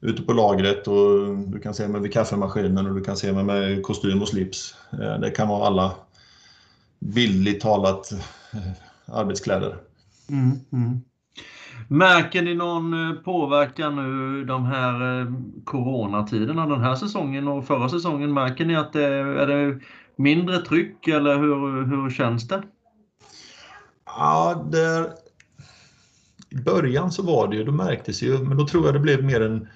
ute 0.00 0.22
på 0.22 0.32
lagret 0.32 0.88
och 0.88 1.36
du 1.36 1.60
kan 1.62 1.74
se 1.74 1.88
mig 1.88 2.00
vid 2.00 2.12
kaffemaskinen 2.12 2.86
och 2.86 2.94
du 2.94 3.04
kan 3.04 3.16
se 3.16 3.32
mig 3.32 3.44
med 3.44 3.82
kostym 3.82 4.22
och 4.22 4.28
slips. 4.28 4.74
Det 5.20 5.30
kan 5.30 5.48
vara 5.48 5.66
alla 5.66 5.92
bildligt 6.98 7.62
talat 7.62 8.12
arbetskläder. 9.06 9.76
Mm, 10.28 10.58
mm. 10.72 11.00
Märker 11.88 12.42
ni 12.42 12.54
någon 12.54 13.10
eh, 13.10 13.22
påverkan 13.22 13.96
nu 13.96 14.44
de 14.44 14.64
här 14.64 15.20
eh, 15.20 15.32
coronatiderna, 15.64 16.66
den 16.66 16.80
här 16.80 16.94
säsongen 16.94 17.48
och 17.48 17.66
förra 17.66 17.88
säsongen? 17.88 18.34
Märker 18.34 18.64
ni 18.64 18.76
att 18.76 18.92
det 18.92 19.04
är 19.04 19.46
det 19.46 19.80
mindre 20.16 20.58
tryck 20.58 21.08
eller 21.08 21.38
hur, 21.38 21.84
hur 21.86 22.10
känns 22.10 22.48
det? 22.48 22.62
Ja, 24.06 24.66
där, 24.72 25.10
i 26.50 26.56
början 26.56 27.12
så 27.12 27.22
var 27.22 27.48
det 27.48 27.56
ju, 27.56 27.64
då 27.64 27.72
märktes 27.72 28.22
ju, 28.22 28.38
men 28.38 28.56
då 28.56 28.66
tror 28.66 28.84
jag 28.84 28.94
det 28.94 29.00
blev 29.00 29.24
mer 29.24 29.40
en 29.40 29.68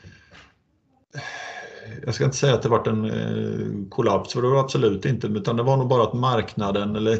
jag 2.07 2.15
ska 2.15 2.25
inte 2.25 2.37
säga 2.37 2.55
att 2.55 2.63
det 2.63 2.69
varit 2.69 2.87
en 2.87 3.05
eh, 3.05 3.89
kollaps, 3.89 4.33
för 4.33 4.43
det 4.43 4.49
var 4.49 4.55
det 4.55 4.61
absolut 4.61 5.05
inte, 5.05 5.27
utan 5.27 5.57
det 5.57 5.63
var 5.63 5.77
nog 5.77 5.89
bara 5.89 6.03
att 6.03 6.15
marknaden 6.15 6.97
eller 6.97 7.19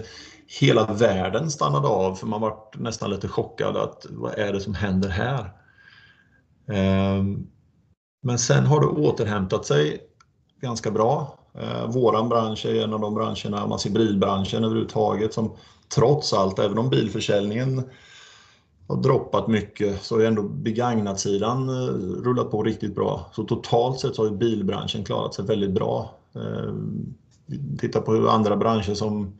hela 0.49 0.87
världen 0.87 1.51
stannade 1.51 1.89
av 1.89 2.15
för 2.15 2.27
man 2.27 2.41
var 2.41 2.57
nästan 2.75 3.11
lite 3.11 3.29
chockad 3.29 3.77
att 3.77 4.07
vad 4.11 4.39
är 4.39 4.53
det 4.53 4.61
som 4.61 4.75
händer 4.75 5.09
här? 5.09 5.51
Ehm, 6.69 7.47
men 8.23 8.39
sen 8.39 8.67
har 8.67 8.81
det 8.81 8.87
återhämtat 8.87 9.67
sig 9.67 10.01
ganska 10.61 10.91
bra. 10.91 11.39
Ehm, 11.55 11.91
våran 11.91 12.29
bransch 12.29 12.67
är 12.67 12.85
en 12.85 12.93
av 12.93 13.01
de 13.01 13.15
branscherna, 13.15 13.67
man 13.67 13.79
ser 13.79 13.91
bilbranschen 13.91 14.65
överhuvudtaget 14.65 15.35
som 15.35 15.57
trots 15.95 16.33
allt, 16.33 16.59
även 16.59 16.79
om 16.79 16.91
bilförsäljningen 16.91 17.83
har 18.89 19.03
droppat 19.03 19.49
mycket 19.49 20.03
så 20.03 20.17
har 20.17 20.25
ändå 20.25 20.43
begagnat-sidan 20.43 21.69
eh, 21.69 21.95
rullat 22.25 22.51
på 22.51 22.63
riktigt 22.63 22.95
bra. 22.95 23.31
Så 23.33 23.45
totalt 23.45 24.01
sett 24.01 24.15
så 24.15 24.25
har 24.25 24.31
bilbranschen 24.31 25.05
klarat 25.05 25.35
sig 25.35 25.45
väldigt 25.45 25.73
bra. 25.73 26.11
Ehm, 26.35 27.15
titta 27.79 28.01
på 28.01 28.13
hur 28.13 28.29
andra 28.29 28.57
branscher 28.57 28.95
som 28.95 29.39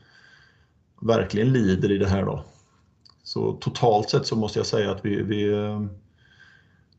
verkligen 1.01 1.53
lider 1.53 1.91
i 1.91 1.97
det 1.97 2.07
här 2.07 2.25
då. 2.25 2.43
Så 3.23 3.51
totalt 3.51 4.09
sett 4.09 4.25
så 4.25 4.35
måste 4.35 4.59
jag 4.59 4.65
säga 4.65 4.91
att 4.91 5.05
vi, 5.05 5.23
vi 5.23 5.53
eh, 5.53 5.81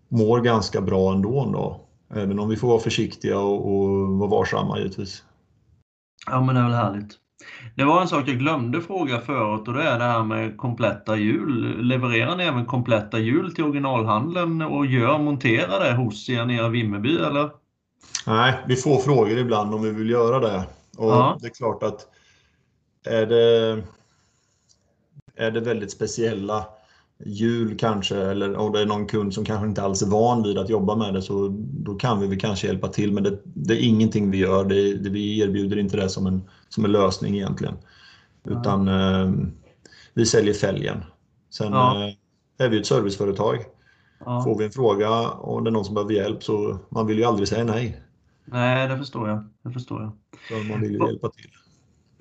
mår 0.08 0.40
ganska 0.40 0.80
bra 0.80 1.12
ändå. 1.12 1.50
Då. 1.52 1.80
Även 2.18 2.38
om 2.38 2.48
vi 2.48 2.56
får 2.56 2.68
vara 2.68 2.80
försiktiga 2.80 3.38
och, 3.38 3.74
och 3.74 4.08
vara 4.08 4.30
varsamma 4.30 4.78
givetvis. 4.78 5.24
Ja 6.26 6.40
men 6.40 6.54
det 6.54 6.60
är 6.60 6.64
väl 6.64 6.72
härligt. 6.72 7.16
Det 7.76 7.84
var 7.84 8.00
en 8.00 8.08
sak 8.08 8.28
jag 8.28 8.38
glömde 8.38 8.80
fråga 8.80 9.20
förut 9.20 9.68
och 9.68 9.74
det 9.74 9.82
är 9.82 9.98
det 9.98 10.04
här 10.04 10.24
med 10.24 10.56
kompletta 10.56 11.16
hjul. 11.16 11.86
Levererar 11.86 12.36
ni 12.36 12.44
även 12.44 12.66
kompletta 12.66 13.18
hjul 13.18 13.54
till 13.54 13.64
originalhandeln 13.64 14.62
och 14.62 14.86
gör, 14.86 15.18
monterar 15.18 15.84
det 15.84 15.96
hos 15.96 16.28
er 16.28 16.44
nere 16.44 16.66
i 16.66 16.70
Vimmerby 16.70 17.16
eller? 17.16 17.50
Nej, 18.26 18.58
vi 18.66 18.76
får 18.76 18.98
frågor 18.98 19.38
ibland 19.38 19.74
om 19.74 19.82
vi 19.82 19.90
vill 19.90 20.10
göra 20.10 20.38
det. 20.38 20.64
Och 20.96 21.10
ja. 21.10 21.38
Det 21.40 21.46
är 21.46 21.50
klart 21.50 21.82
att 21.82 22.06
är 23.04 23.26
det, 23.26 23.82
är 25.36 25.50
det 25.50 25.60
väldigt 25.60 25.90
speciella 25.90 26.66
hjul 27.24 27.78
kanske 27.78 28.16
eller 28.16 28.56
om 28.56 28.72
det 28.72 28.80
är 28.80 28.86
någon 28.86 29.06
kund 29.06 29.34
som 29.34 29.44
kanske 29.44 29.66
inte 29.66 29.82
alls 29.82 30.02
är 30.02 30.06
van 30.06 30.42
vid 30.42 30.58
att 30.58 30.68
jobba 30.68 30.96
med 30.96 31.14
det 31.14 31.22
så 31.22 31.48
då 31.58 31.94
kan 31.94 32.20
vi 32.20 32.26
väl 32.26 32.40
kanske 32.40 32.66
hjälpa 32.66 32.88
till 32.88 33.12
men 33.12 33.22
det, 33.22 33.38
det 33.44 33.74
är 33.74 33.88
ingenting 33.88 34.30
vi 34.30 34.38
gör. 34.38 34.64
Det, 34.64 34.94
det, 34.94 35.10
vi 35.10 35.40
erbjuder 35.40 35.76
inte 35.78 35.96
det 35.96 36.08
som 36.08 36.26
en, 36.26 36.42
som 36.68 36.84
en 36.84 36.92
lösning 36.92 37.36
egentligen. 37.36 37.74
Utan 38.44 38.88
eh, 38.88 39.30
vi 40.14 40.26
säljer 40.26 40.54
fälgen. 40.54 41.04
Sen 41.50 41.72
ja. 41.72 42.08
eh, 42.08 42.14
är 42.66 42.68
vi 42.68 42.80
ett 42.80 42.86
serviceföretag. 42.86 43.58
Ja. 44.24 44.42
Får 44.44 44.58
vi 44.58 44.64
en 44.64 44.70
fråga 44.70 45.28
och 45.28 45.62
det 45.62 45.70
är 45.70 45.72
någon 45.72 45.84
som 45.84 45.94
behöver 45.94 46.14
hjälp 46.14 46.42
så 46.42 46.78
man 46.88 47.06
vill 47.06 47.18
ju 47.18 47.24
aldrig 47.24 47.48
säga 47.48 47.64
nej. 47.64 48.02
Nej, 48.44 48.88
det 48.88 48.98
förstår 48.98 49.28
jag. 49.28 49.44
Det 49.62 49.70
förstår 49.70 50.02
jag. 50.02 50.12
Så 50.48 50.68
man 50.72 50.80
vill 50.80 50.92
ju 50.92 51.06
hjälpa 51.06 51.28
till. 51.30 51.50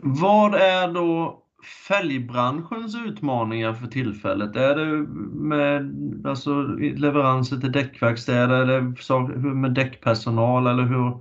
Vad 0.01 0.55
är 0.55 0.93
då 0.93 1.43
fälgbranschens 1.87 2.95
utmaningar 2.95 3.73
för 3.73 3.87
tillfället? 3.87 4.55
Är 4.55 4.75
det 4.75 5.07
med 5.33 5.95
alltså, 6.27 6.61
leveranser 6.77 7.57
till 7.57 7.71
däckverkstäder 7.71 8.61
eller 8.61 9.53
med 9.53 9.73
däckpersonal 9.73 10.67
eller 10.67 10.83
hur, 10.83 11.17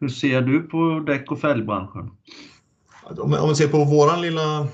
hur 0.00 0.08
ser 0.08 0.40
du 0.40 0.62
på 0.62 1.04
däck 1.06 1.30
och 1.30 1.40
fälgbranschen? 1.40 2.10
Om 3.18 3.48
vi 3.48 3.54
ser 3.54 3.68
på 3.68 3.84
våran 3.84 4.22
lilla 4.22 4.68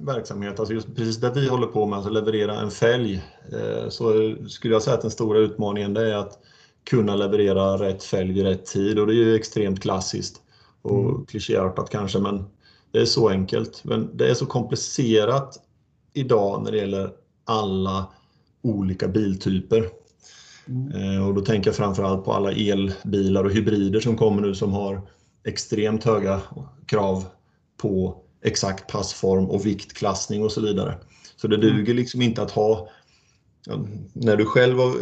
verksamhet, 0.00 0.60
alltså 0.60 0.74
just 0.74 0.96
precis 0.96 1.16
där 1.16 1.34
vi 1.34 1.48
håller 1.48 1.66
på 1.66 1.86
med, 1.86 1.98
att 1.98 2.12
leverera 2.12 2.60
en 2.60 2.70
fälg, 2.70 3.14
eh, 3.52 3.88
så 3.88 4.34
skulle 4.48 4.74
jag 4.74 4.82
säga 4.82 4.94
att 4.94 5.02
den 5.02 5.10
stora 5.10 5.38
utmaningen 5.38 5.94
det 5.94 6.12
är 6.12 6.16
att 6.16 6.38
kunna 6.90 7.16
leverera 7.16 7.76
rätt 7.76 8.02
fälg 8.02 8.38
i 8.38 8.44
rätt 8.44 8.66
tid 8.66 8.98
och 8.98 9.06
det 9.06 9.12
är 9.12 9.24
ju 9.24 9.34
extremt 9.34 9.82
klassiskt 9.82 10.36
och 10.82 11.10
mm. 11.10 11.26
klichéartat 11.26 11.90
kanske 11.90 12.18
men 12.18 12.44
det 12.94 13.00
är 13.00 13.06
så 13.06 13.28
enkelt, 13.28 13.84
men 13.84 14.16
det 14.16 14.30
är 14.30 14.34
så 14.34 14.46
komplicerat 14.46 15.60
idag 16.12 16.62
när 16.62 16.72
det 16.72 16.78
gäller 16.78 17.10
alla 17.44 18.06
olika 18.62 19.08
biltyper. 19.08 19.88
Mm. 20.68 20.92
Eh, 20.92 21.26
och 21.26 21.34
då 21.34 21.40
tänker 21.40 21.68
jag 21.68 21.76
framförallt 21.76 22.24
på 22.24 22.32
alla 22.32 22.52
elbilar 22.52 23.44
och 23.44 23.50
hybrider 23.50 24.00
som 24.00 24.16
kommer 24.16 24.42
nu 24.42 24.54
som 24.54 24.72
har 24.72 25.02
extremt 25.44 26.04
höga 26.04 26.40
krav 26.86 27.24
på 27.76 28.22
exakt 28.44 28.92
passform 28.92 29.50
och 29.50 29.66
viktklassning 29.66 30.44
och 30.44 30.52
så 30.52 30.60
vidare. 30.60 30.98
Så 31.36 31.48
det 31.48 31.56
duger 31.56 31.84
mm. 31.84 31.96
liksom 31.96 32.22
inte 32.22 32.42
att 32.42 32.50
ha 32.50 32.88
när 34.12 34.36
du 34.36 34.44
själv 34.44 34.76
var 34.76 34.94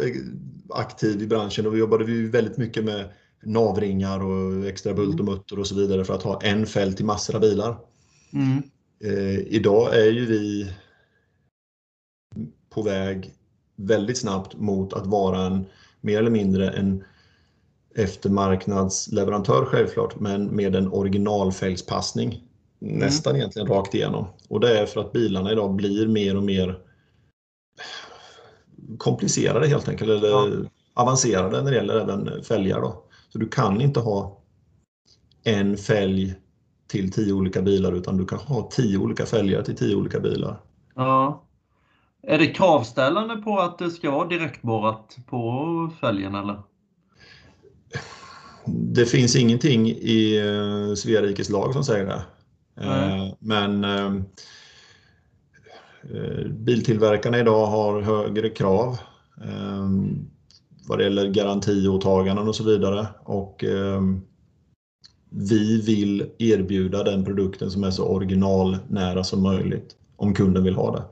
aktiv 0.69 1.21
i 1.21 1.27
branschen, 1.27 1.65
då 1.65 1.77
jobbade 1.77 2.03
vi 2.03 2.27
väldigt 2.27 2.57
mycket 2.57 2.83
med 2.83 3.09
navringar 3.45 4.23
och 4.23 4.65
extra 4.65 4.93
bult 4.93 5.13
och 5.13 5.19
mm. 5.19 5.33
mutter 5.33 5.59
och 5.59 5.67
så 5.67 5.75
vidare 5.75 6.05
för 6.05 6.13
att 6.13 6.23
ha 6.23 6.41
en 6.41 6.65
fält 6.65 7.01
i 7.01 7.03
massor 7.03 7.35
av 7.35 7.41
bilar. 7.41 7.77
Mm. 8.33 8.63
Eh, 9.03 9.39
idag 9.39 9.95
är 9.95 10.11
ju 10.11 10.25
vi 10.25 10.73
på 12.69 12.81
väg 12.81 13.33
väldigt 13.75 14.17
snabbt 14.17 14.55
mot 14.55 14.93
att 14.93 15.07
vara 15.07 15.41
en 15.41 15.65
mer 16.01 16.19
eller 16.19 16.29
mindre 16.29 16.69
en 16.69 17.03
eftermarknadsleverantör 17.95 19.65
självklart, 19.65 20.19
men 20.19 20.45
med 20.45 20.75
en 20.75 20.87
originalfälgspassning. 20.87 22.43
Mm. 22.81 22.97
Nästan 22.97 23.35
egentligen 23.35 23.67
rakt 23.67 23.93
igenom. 23.93 24.25
Och 24.49 24.59
det 24.59 24.79
är 24.79 24.85
för 24.85 25.01
att 25.01 25.11
bilarna 25.11 25.51
idag 25.51 25.75
blir 25.75 26.07
mer 26.07 26.37
och 26.37 26.43
mer 26.43 26.79
komplicerade 28.97 29.67
helt 29.67 29.89
enkelt, 29.89 30.09
eller 30.09 30.29
ja. 30.29 30.47
avancerade 30.93 31.61
när 31.61 31.71
det 31.71 31.77
gäller 31.77 31.99
även 31.99 32.43
fälgar. 32.43 32.81
Då. 32.81 33.02
Så 33.33 33.39
du 33.39 33.47
kan 33.47 33.81
inte 33.81 33.99
ha 33.99 34.41
en 35.43 35.77
fälg 35.77 36.35
till 36.87 37.11
tio 37.11 37.33
olika 37.33 37.61
bilar 37.61 37.91
utan 37.93 38.17
du 38.17 38.25
kan 38.25 38.39
ha 38.39 38.69
tio 38.71 38.97
olika 38.97 39.25
fälgar 39.25 39.61
till 39.61 39.75
tio 39.75 39.95
olika 39.95 40.19
bilar. 40.19 40.61
Ja. 40.95 41.43
Är 42.23 42.37
det 42.37 42.47
kravställande 42.47 43.35
på 43.35 43.59
att 43.59 43.77
det 43.77 43.89
ska 43.89 44.11
vara 44.11 44.27
direktborrat 44.27 45.17
på 45.27 45.89
fälgen 46.01 46.35
eller? 46.35 46.61
Det 48.65 49.05
finns 49.05 49.35
ingenting 49.35 49.87
i 49.87 50.37
eh, 50.37 50.95
Svea 50.95 51.21
rikes 51.21 51.49
lag 51.49 51.73
som 51.73 51.83
säger 51.83 52.05
det. 52.05 52.23
Mm. 52.81 53.35
Men 53.39 53.83
eh, 53.83 54.11
biltillverkarna 56.49 57.39
idag 57.39 57.65
har 57.65 58.01
högre 58.01 58.49
krav 58.49 58.97
vad 60.87 60.97
det 60.97 61.03
gäller 61.03 61.27
garantiåtaganden 61.27 62.47
och 62.47 62.55
så 62.55 62.63
vidare. 62.63 63.07
Och 63.23 63.63
vi 65.29 65.81
vill 65.81 66.29
erbjuda 66.37 67.03
den 67.03 67.25
produkten 67.25 67.71
som 67.71 67.83
är 67.83 67.91
så 67.91 68.05
originalnära 68.05 69.23
som 69.23 69.41
möjligt 69.41 69.95
om 70.15 70.33
kunden 70.33 70.63
vill 70.63 70.75
ha 70.75 70.95
det. 70.95 71.03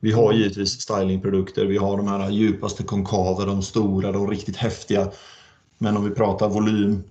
Vi 0.00 0.12
har 0.12 0.32
givetvis 0.32 0.80
stylingprodukter, 0.80 1.66
vi 1.66 1.76
har 1.76 1.96
de 1.96 2.08
här 2.08 2.30
djupaste 2.30 2.82
konkaver, 2.82 3.46
de 3.46 3.62
stora, 3.62 4.12
de 4.12 4.30
riktigt 4.30 4.56
häftiga. 4.56 5.10
Men 5.78 5.96
om 5.96 6.04
vi 6.04 6.10
pratar 6.10 6.48
volym, 6.48 7.02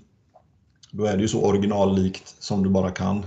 då 0.92 1.06
är 1.06 1.16
det 1.16 1.22
ju 1.22 1.28
så 1.28 1.46
originallikt 1.46 2.36
som 2.40 2.64
du 2.64 2.70
bara 2.70 2.92
kan. 2.92 3.26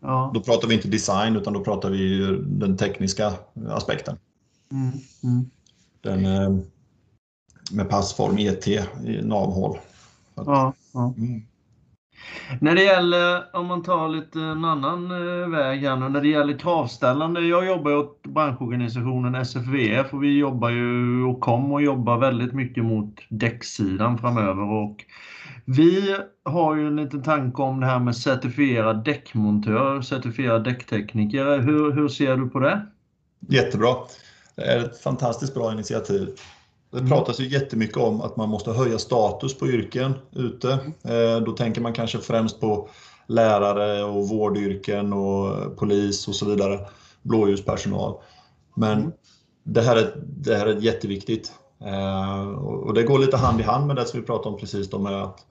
Ja. 0.00 0.30
Då 0.34 0.40
pratar 0.40 0.68
vi 0.68 0.74
inte 0.74 0.88
design 0.88 1.36
utan 1.36 1.52
då 1.52 1.64
pratar 1.64 1.90
vi 1.90 2.18
den 2.46 2.76
tekniska 2.76 3.32
aspekten. 3.68 4.16
Mm. 4.72 4.92
Mm. 5.22 5.50
Den 6.00 6.26
eh, 6.26 6.64
med 7.72 7.88
passform 7.88 8.38
ET 8.38 8.68
i 8.68 8.80
navhål. 9.22 9.78
Ja, 10.34 10.72
ja. 10.92 11.14
Mm. 11.16 11.42
När 12.60 12.74
det 12.74 12.82
gäller, 12.82 13.56
om 13.56 13.66
man 13.66 13.82
tar 13.82 14.08
lite 14.08 14.40
en 14.40 14.64
annan 14.64 15.10
eh, 15.10 15.48
väg 15.48 15.80
här 15.80 15.96
nu, 15.96 16.08
när 16.08 16.20
det 16.20 16.28
gäller 16.28 16.58
kravställande. 16.58 17.40
Jag 17.40 17.66
jobbar 17.66 17.90
ju 17.90 17.96
åt 17.96 18.22
branschorganisationen 18.22 19.34
SFVF 19.34 20.12
och 20.14 20.22
vi 20.22 20.38
jobbar 20.38 20.70
ju 20.70 21.22
och 21.24 21.40
kommer 21.40 21.76
att 21.76 21.84
jobba 21.84 22.16
väldigt 22.16 22.52
mycket 22.52 22.84
mot 22.84 23.14
däcksidan 23.28 24.18
framöver. 24.18 24.62
Och 24.62 25.04
vi 25.64 26.16
har 26.44 26.76
ju 26.76 26.86
en 26.86 26.96
liten 26.96 27.22
tanke 27.22 27.62
om 27.62 27.80
det 27.80 27.86
här 27.86 27.98
med 27.98 28.16
certifierad 28.16 29.04
däckmontör, 29.04 30.00
certifierad 30.00 30.64
däcktekniker. 30.64 31.58
Hur, 31.58 31.92
hur 31.92 32.08
ser 32.08 32.36
du 32.36 32.48
på 32.48 32.58
det? 32.58 32.86
Jättebra. 33.48 33.94
Det 34.56 34.62
är 34.62 34.84
ett 34.84 35.00
fantastiskt 35.00 35.54
bra 35.54 35.72
initiativ. 35.72 36.28
Det 36.94 37.00
mm. 37.00 37.10
pratas 37.10 37.40
ju 37.40 37.48
jättemycket 37.48 37.96
om 37.96 38.20
att 38.20 38.36
man 38.36 38.48
måste 38.48 38.72
höja 38.72 38.98
status 38.98 39.58
på 39.58 39.68
yrken 39.68 40.14
ute. 40.32 40.72
Eh, 41.02 41.40
då 41.46 41.52
tänker 41.52 41.80
man 41.80 41.92
kanske 41.92 42.18
främst 42.18 42.60
på 42.60 42.88
lärare 43.26 44.04
och 44.04 44.28
vårdyrken 44.28 45.12
och 45.12 45.76
polis 45.76 46.28
och 46.28 46.34
så 46.34 46.46
vidare. 46.46 46.80
Blåljuspersonal. 47.22 48.14
Men 48.76 48.98
mm. 48.98 49.12
det 49.64 49.82
här 49.82 49.96
är, 49.96 50.22
det 50.26 50.56
här 50.56 50.66
är 50.66 50.80
jätteviktigt. 50.80 51.52
Eh, 51.84 52.48
och 52.58 52.94
det 52.94 53.02
går 53.02 53.18
lite 53.18 53.36
hand 53.36 53.60
i 53.60 53.62
hand 53.62 53.86
med 53.86 53.96
det 53.96 54.06
som 54.06 54.20
vi 54.20 54.26
pratade 54.26 54.54
om 54.54 54.60
precis 54.60 54.90
då 54.90 54.98
med 54.98 55.22
att 55.22 55.46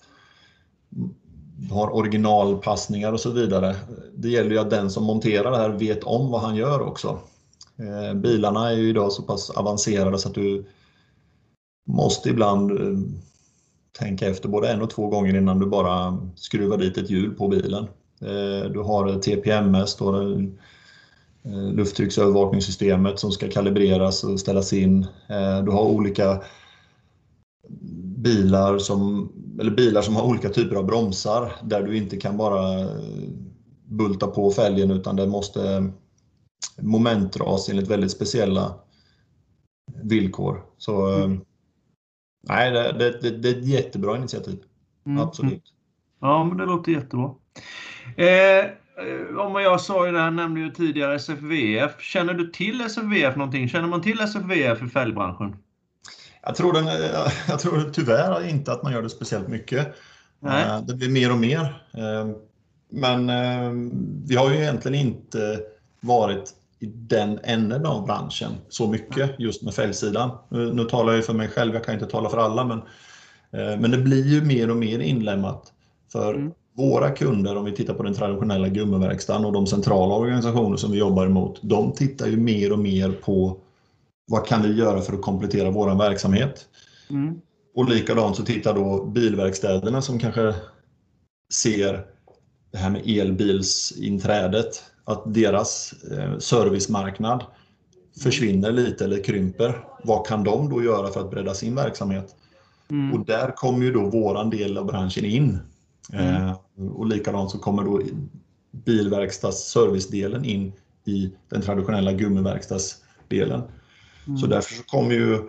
har 1.72 1.96
originalpassningar 1.96 3.14
och 3.14 3.20
så 3.20 3.30
vidare. 3.30 3.76
Det 4.14 4.30
gäller 4.30 4.52
ju 4.52 4.60
att 4.60 4.70
den 4.70 4.90
som 4.90 5.04
monterar 5.04 5.52
det 5.52 5.58
här 5.58 5.70
vet 5.70 6.04
om 6.04 6.32
vad 6.32 6.42
han 6.42 6.56
gör 6.56 6.82
också. 6.82 7.20
Eh, 7.78 8.14
bilarna 8.14 8.70
är 8.70 8.76
ju 8.76 8.90
idag 8.90 9.12
så 9.12 9.24
pass 9.24 9.50
avancerade 9.50 10.20
så 10.20 10.30
att 10.30 10.36
du 10.36 10.66
måste 11.86 12.30
ibland 12.30 12.72
eh, 12.72 12.98
tänka 14.00 14.28
efter 14.28 14.50
både 14.50 14.70
en 14.70 14.82
och 14.82 14.90
två 14.90 15.08
gånger 15.08 15.38
innan 15.38 15.60
du 15.60 15.66
bara 15.66 16.18
skruvar 16.36 16.78
dit 16.78 16.98
ett 16.98 17.10
hjul 17.10 17.36
på 17.36 17.48
bilen. 17.48 17.84
Eh, 18.22 18.72
du 18.72 18.80
har 18.80 19.20
TPMS, 19.20 19.96
då 19.96 20.22
eh, 20.22 21.74
lufttrycksövervakningssystemet 21.74 23.20
som 23.20 23.32
ska 23.32 23.50
kalibreras 23.50 24.24
och 24.24 24.40
ställas 24.40 24.74
in. 24.74 25.06
Du 25.66 25.72
har 25.72 25.84
olika 25.84 26.44
bilar 28.16 28.78
som, 28.78 29.32
eller 29.60 29.72
bilar 29.72 30.02
som 30.02 30.16
har 30.16 30.24
olika 30.24 30.50
typer 30.50 30.76
av 30.76 30.86
bromsar 30.86 31.52
där 31.64 31.84
du 31.84 31.98
inte 31.98 32.18
kan 32.18 32.38
bara 32.38 32.88
bulta 33.86 34.28
på 34.28 34.52
fälgen 34.52 34.92
utan 34.92 35.16
det 35.16 35.28
måste 35.28 35.92
momentras 36.82 37.70
enligt 37.70 37.88
väldigt 37.88 38.12
speciella 38.12 38.76
villkor. 40.04 40.66
Så 40.78 41.08
mm 41.08 41.42
nej, 42.44 42.72
det, 42.72 42.92
det, 43.22 43.30
det, 43.30 43.50
är 43.50 43.58
ett 43.58 43.66
jättebra 43.66 44.18
initiativ. 44.18 44.60
Mm. 45.06 45.24
Absolut. 45.24 45.64
Ja, 46.22 46.44
men 46.44 46.58
det 46.58 46.66
låter 46.66 46.92
jättebra. 46.92 47.32
Eh, 48.18 48.66
om 49.40 49.62
jag 49.62 49.82
sa 49.82 50.06
ju 50.06 50.12
det 50.12 50.20
här, 50.20 50.32
nämnde 50.32 50.60
ju 50.60 50.70
tidigare 50.70 51.16
SFVF. 51.16 52.02
Känner 52.02 52.34
du 52.34 52.48
till 52.48 52.82
SFVF 52.82 53.36
någonting? 53.36 53.70
Känner 53.70 53.88
man 53.88 54.02
till 54.02 54.20
SFVF 54.20 54.84
i 54.84 54.90
fälgbranschen? 54.90 55.56
Jag 56.42 56.56
tror, 56.56 56.74
den, 56.74 56.86
jag 57.48 57.60
tror 57.60 57.92
tyvärr 57.94 58.50
inte 58.50 58.72
att 58.72 58.84
man 58.84 58.94
gör 58.94 59.02
det 59.02 59.10
speciellt 59.10 59.48
mycket. 59.48 59.96
Nej. 60.40 60.66
Eh, 60.66 60.82
det 60.82 60.94
blir 60.94 61.10
mer 61.10 61.32
och 61.32 61.38
mer. 61.38 61.84
Eh, 61.94 62.36
men 62.90 63.30
eh, 63.30 63.72
vi 64.26 64.36
har 64.36 64.50
ju 64.50 64.56
egentligen 64.56 65.08
inte 65.08 65.60
varit 66.00 66.54
i 66.84 66.86
den 66.86 67.40
änden 67.44 67.86
av 67.86 68.06
branschen 68.06 68.52
så 68.70 68.88
mycket 68.88 69.40
just 69.40 69.64
med 69.64 69.74
fälgsidan. 69.74 70.30
Nu, 70.50 70.84
talar 70.84 71.14
jag 71.14 71.26
för 71.26 71.34
mig 71.34 71.48
själv, 71.48 71.74
jag 71.74 71.84
kan 71.84 71.94
inte 71.94 72.06
tala 72.06 72.30
för 72.30 72.38
alla, 72.38 72.66
men, 72.66 72.78
eh, 73.52 73.80
men 73.80 73.92
det 73.92 73.98
blir 73.98 74.28
ju 74.28 74.42
mer 74.42 74.70
och 74.70 74.78
mer 74.78 75.00
inlämnat. 75.00 75.74
För 76.12 76.34
mm. 76.34 76.52
våra 76.78 77.10
kunder, 77.10 77.58
om 77.58 77.66
vi 77.66 77.72
tittar 77.72 77.94
på 77.94 78.04
den 78.04 78.14
traditionella 78.14 78.68
gummiverkstaden 78.68 79.46
och 79.46 79.54
de 79.54 79.68
centrala 79.68 80.16
organisationer 80.16 80.78
som 80.78 80.92
vi 80.92 80.98
jobbar 80.98 81.26
emot, 81.26 81.60
de 81.62 81.92
tittar 81.92 82.28
ju 82.28 82.38
mer 82.38 82.72
och 82.72 82.80
mer 82.80 83.12
på 83.12 83.58
vad 84.28 84.46
kan 84.46 84.62
vi 84.62 84.74
göra 84.74 85.02
för 85.02 85.14
att 85.14 85.22
komplettera 85.22 85.72
vår 85.72 85.96
verksamhet? 85.96 86.66
Mm. 87.10 87.42
Och 87.76 87.90
likadant 87.90 88.36
så 88.36 88.44
tittar 88.44 88.74
då 88.74 89.06
bilverkstäderna 89.06 90.02
som 90.02 90.20
kanske 90.20 90.56
ser 91.54 92.06
det 92.72 92.78
här 92.78 92.90
med 92.90 93.02
elbilsinträdet 93.08 94.84
att 95.06 95.34
deras 95.34 95.94
eh, 96.12 96.38
servicemarknad 96.38 97.46
försvinner 98.24 98.72
lite 98.72 99.06
eller 99.06 99.24
krymper. 99.24 99.86
Vad 100.04 100.28
kan 100.28 100.44
de 100.44 100.70
då 100.70 100.84
göra 100.84 101.12
för 101.12 101.22
att 101.22 101.32
bredda 101.32 101.54
sin 101.54 101.76
verksamhet? 101.76 102.36
Mm. 102.90 103.14
Och 103.14 103.26
där 103.26 103.52
kommer 103.56 103.86
ju 103.86 103.94
då 103.94 104.10
våran 104.10 104.50
del 104.50 104.78
av 104.78 104.86
branschen 104.86 105.26
in. 105.26 105.60
Mm. 106.14 106.48
Eh, 106.48 106.58
och 106.96 107.08
likadant 107.08 107.52
så 107.52 107.60
kommer 107.60 107.84
då 107.84 108.02
bilverkstads 108.72 109.72
servicedelen 109.72 110.46
in 110.46 110.74
i 111.06 111.32
den 111.50 111.62
traditionella 111.62 112.14
gummiverkstadsdelen. 112.14 113.62
Mm. 114.28 114.38
Så 114.38 114.48
därför 114.48 114.74
så 114.74 114.84
kommer 114.84 115.12
ju 115.12 115.40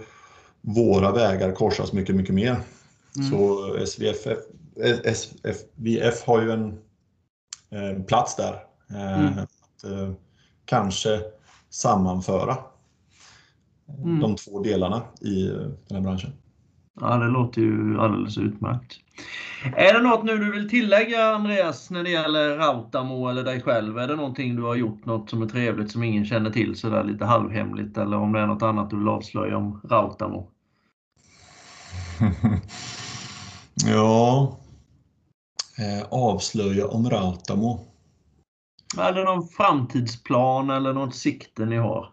våra 0.60 1.12
vägar 1.12 1.52
korsas 1.52 1.92
mycket, 1.92 2.16
mycket 2.16 2.34
mer. 2.34 2.60
Mm. 3.16 3.30
Så 3.30 3.86
SVF, 3.86 4.26
SVF 5.14 6.22
har 6.26 6.42
ju 6.42 6.50
en, 6.50 6.78
en 7.70 8.04
plats 8.04 8.36
där 8.36 8.73
mm. 8.94 9.38
Att, 9.38 9.84
eh, 9.84 10.12
kanske 10.64 11.20
sammanföra 11.70 12.56
mm. 14.04 14.20
de 14.20 14.36
två 14.36 14.62
delarna 14.62 15.02
i 15.20 15.48
eh, 15.48 15.54
den 15.88 15.96
här 15.96 16.00
branschen. 16.00 16.32
Ja, 17.00 17.16
det 17.16 17.28
låter 17.28 17.60
ju 17.60 18.00
alldeles 18.00 18.38
utmärkt. 18.38 18.96
Är 19.76 19.94
det 19.94 20.00
något 20.00 20.24
nu 20.24 20.38
du 20.38 20.52
vill 20.52 20.70
tillägga 20.70 21.34
Andreas 21.34 21.90
när 21.90 22.02
det 22.02 22.10
gäller 22.10 22.56
Rautamo 22.56 23.28
eller 23.28 23.44
dig 23.44 23.62
själv? 23.62 23.98
Är 23.98 24.08
det 24.08 24.16
någonting 24.16 24.56
du 24.56 24.62
har 24.62 24.74
gjort 24.74 25.04
något 25.04 25.30
som 25.30 25.42
är 25.42 25.46
trevligt 25.46 25.92
som 25.92 26.02
ingen 26.02 26.24
känner 26.24 26.50
till 26.50 26.76
sådär 26.76 27.04
lite 27.04 27.24
halvhemligt 27.24 27.98
eller 27.98 28.16
om 28.16 28.32
det 28.32 28.40
är 28.40 28.46
något 28.46 28.62
annat 28.62 28.90
du 28.90 28.98
vill 28.98 29.08
avslöja 29.08 29.56
om 29.56 29.80
Rautamo? 29.84 30.50
ja, 33.86 34.56
eh, 35.78 36.06
avslöja 36.10 36.88
om 36.88 37.10
Rautamo. 37.10 37.93
Är 38.98 39.12
det 39.12 39.24
någon 39.24 39.48
framtidsplan 39.48 40.70
eller 40.70 40.92
något 40.92 41.14
sikte 41.14 41.64
ni 41.64 41.76
har? 41.76 42.10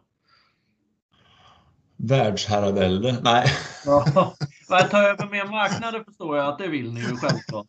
Världsherravälde? 1.97 3.17
Nej. 3.23 3.47
Ja, 3.85 4.33
att 4.69 4.91
ta 4.91 4.97
över 4.97 5.29
mer 5.29 5.45
marknader 5.45 6.03
förstår 6.03 6.37
jag 6.37 6.47
att 6.47 6.57
det 6.57 6.67
vill 6.67 6.93
ni 6.93 6.99
ju 6.99 7.17
självklart. 7.17 7.67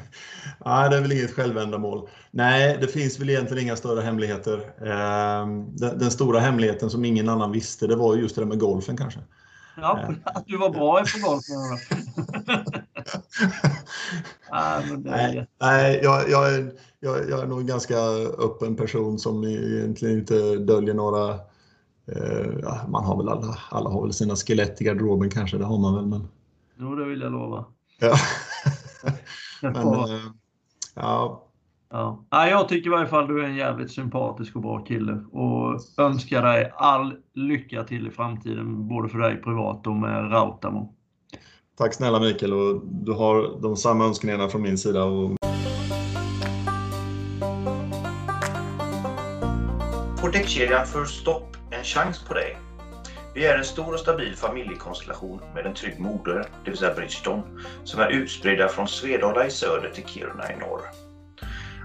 Nej, 0.64 0.90
det 0.90 0.96
är 0.96 1.00
väl 1.00 1.12
inget 1.12 1.34
självändamål. 1.34 2.08
Nej, 2.30 2.78
det 2.80 2.88
finns 2.88 3.20
väl 3.20 3.30
egentligen 3.30 3.64
inga 3.64 3.76
större 3.76 4.00
hemligheter. 4.00 4.86
Ehm, 4.86 5.76
den, 5.76 6.10
stora 6.10 6.40
hemligheten 6.40 6.90
som 6.90 7.04
ingen 7.04 7.28
annan 7.28 7.52
visste, 7.52 7.86
det 7.86 7.96
var 7.96 8.16
just 8.16 8.34
det 8.34 8.40
där 8.40 8.46
med 8.46 8.58
golfen 8.58 8.96
kanske. 8.96 9.20
Ja, 9.76 9.98
ehm. 9.98 10.20
att 10.24 10.46
du 10.46 10.56
var 10.56 10.70
bra 10.70 11.04
på 11.04 11.28
golf. 11.28 11.44
nej, 15.04 15.46
nej 15.60 16.00
jag, 16.02 16.30
jag, 16.30 16.54
är, 16.54 16.72
jag, 17.00 17.30
jag, 17.30 17.42
är 17.42 17.46
nog 17.46 17.60
en 17.60 17.66
ganska 17.66 17.96
öppen 18.38 18.76
person 18.76 19.18
som 19.18 19.44
egentligen 19.44 20.18
inte 20.18 20.56
döljer 20.56 20.94
några... 20.94 21.30
Eh, 22.06 22.58
ja, 22.62 22.80
man 22.88 23.04
har 23.04 23.16
väl 23.16 23.28
alla, 23.28 23.58
alla 23.70 23.90
har 23.90 24.02
väl 24.02 24.12
sina 24.12 24.36
skelett 24.36 24.80
i 24.80 24.84
garderoben 24.84 25.30
kanske, 25.30 25.58
det 25.58 25.64
har 25.64 25.78
man 25.78 25.94
väl. 25.94 26.06
Men... 26.06 26.28
Jo, 26.76 26.94
det 26.94 27.04
vill 27.04 27.20
jag 27.20 27.32
lova. 27.32 27.64
Ja. 28.00 28.16
men, 29.62 29.76
eh, 29.76 30.20
ja. 30.94 31.44
Ja. 31.90 32.24
ja. 32.30 32.48
Jag 32.48 32.68
tycker 32.68 32.90
i 32.90 32.92
varje 32.92 33.06
fall 33.06 33.28
du 33.28 33.40
är 33.40 33.48
en 33.48 33.56
jävligt 33.56 33.90
sympatisk 33.90 34.56
och 34.56 34.62
bra 34.62 34.84
kille 34.84 35.24
och 35.32 35.80
önskar 35.98 36.42
dig 36.42 36.72
all 36.76 37.16
lycka 37.34 37.84
till 37.84 38.06
i 38.06 38.10
framtiden, 38.10 38.88
både 38.88 39.08
för 39.08 39.18
dig 39.18 39.42
privat 39.42 39.86
och 39.86 39.96
med 39.96 40.32
Rautamo. 40.32 40.94
Tack 41.76 41.94
snälla 41.94 42.20
Mikael 42.20 42.52
och 42.52 42.80
du 42.84 43.12
har 43.12 43.60
de 43.62 43.76
samma 43.76 44.04
önskningarna 44.04 44.48
från 44.48 44.62
min 44.62 44.78
sida. 44.78 45.04
Och... 45.04 45.36
Får 50.20 50.32
däckkedjan 50.32 50.86
för 50.86 51.04
stopp 51.04 51.56
en 51.70 51.84
chans 51.84 52.24
på 52.28 52.34
dig? 52.34 52.56
Vi 53.34 53.46
är 53.46 53.58
en 53.58 53.64
stor 53.64 53.92
och 53.92 54.00
stabil 54.00 54.36
familjekonstellation 54.36 55.40
med 55.54 55.66
en 55.66 55.74
trygg 55.74 56.00
moder, 56.00 56.48
det 56.64 56.70
vill 56.70 56.78
säga 56.78 56.94
Bridgestone, 56.94 57.42
som 57.84 58.00
är 58.00 58.08
utspridda 58.08 58.68
från 58.68 58.88
Svedala 58.88 59.46
i 59.46 59.50
söder 59.50 59.90
till 59.90 60.04
Kiruna 60.06 60.52
i 60.52 60.56
norr. 60.56 60.80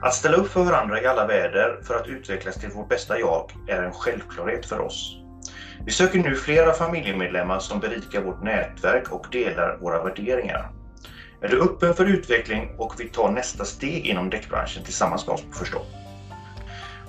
Att 0.01 0.13
ställa 0.13 0.37
upp 0.37 0.47
för 0.47 0.63
varandra 0.63 1.01
i 1.01 1.05
alla 1.05 1.27
väder 1.27 1.81
för 1.83 1.95
att 1.95 2.07
utvecklas 2.07 2.55
till 2.55 2.69
vårt 2.69 2.89
bästa 2.89 3.19
jag 3.19 3.51
är 3.67 3.83
en 3.83 3.93
självklarhet 3.93 4.65
för 4.65 4.79
oss. 4.79 5.18
Vi 5.85 5.91
söker 5.91 6.19
nu 6.19 6.35
flera 6.35 6.73
familjemedlemmar 6.73 7.59
som 7.59 7.79
berikar 7.79 8.21
vårt 8.21 8.43
nätverk 8.43 9.11
och 9.11 9.27
delar 9.31 9.77
våra 9.81 10.03
värderingar. 10.03 10.69
Är 11.41 11.47
du 11.47 11.61
öppen 11.61 11.93
för 11.93 12.05
utveckling 12.05 12.69
och 12.77 12.99
vill 12.99 13.07
ta 13.07 13.29
nästa 13.29 13.65
steg 13.65 14.05
inom 14.05 14.29
däckbranschen 14.29 14.83
tillsammans 14.83 15.27
med 15.27 15.33
oss 15.33 15.41
på 15.41 15.51
Förstå? 15.51 15.81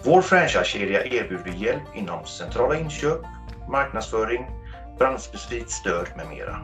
Vår 0.04 0.20
franchisekedja 0.20 1.02
erbjuder 1.02 1.52
hjälp 1.62 1.82
inom 1.94 2.24
centrala 2.24 2.76
inköp, 2.76 3.18
marknadsföring, 3.68 4.46
branschspecifikt 4.98 5.70
stöd 5.70 6.06
med 6.16 6.26
mera. 6.26 6.58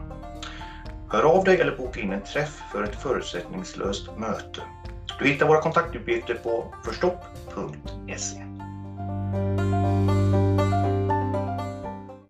Hör 1.09 1.23
av 1.23 1.43
dig 1.43 1.59
eller 1.59 1.71
boka 1.71 1.99
in 1.99 2.11
en 2.11 2.19
träff 2.19 2.61
för 2.71 2.83
ett 2.83 3.01
förutsättningslöst 3.01 4.17
möte. 4.17 4.61
Du 5.19 5.25
hittar 5.25 5.45
våra 5.45 5.57
kontaktuppgifter 5.57 6.33
på 6.33 6.73
förstopp.se. 6.85 8.43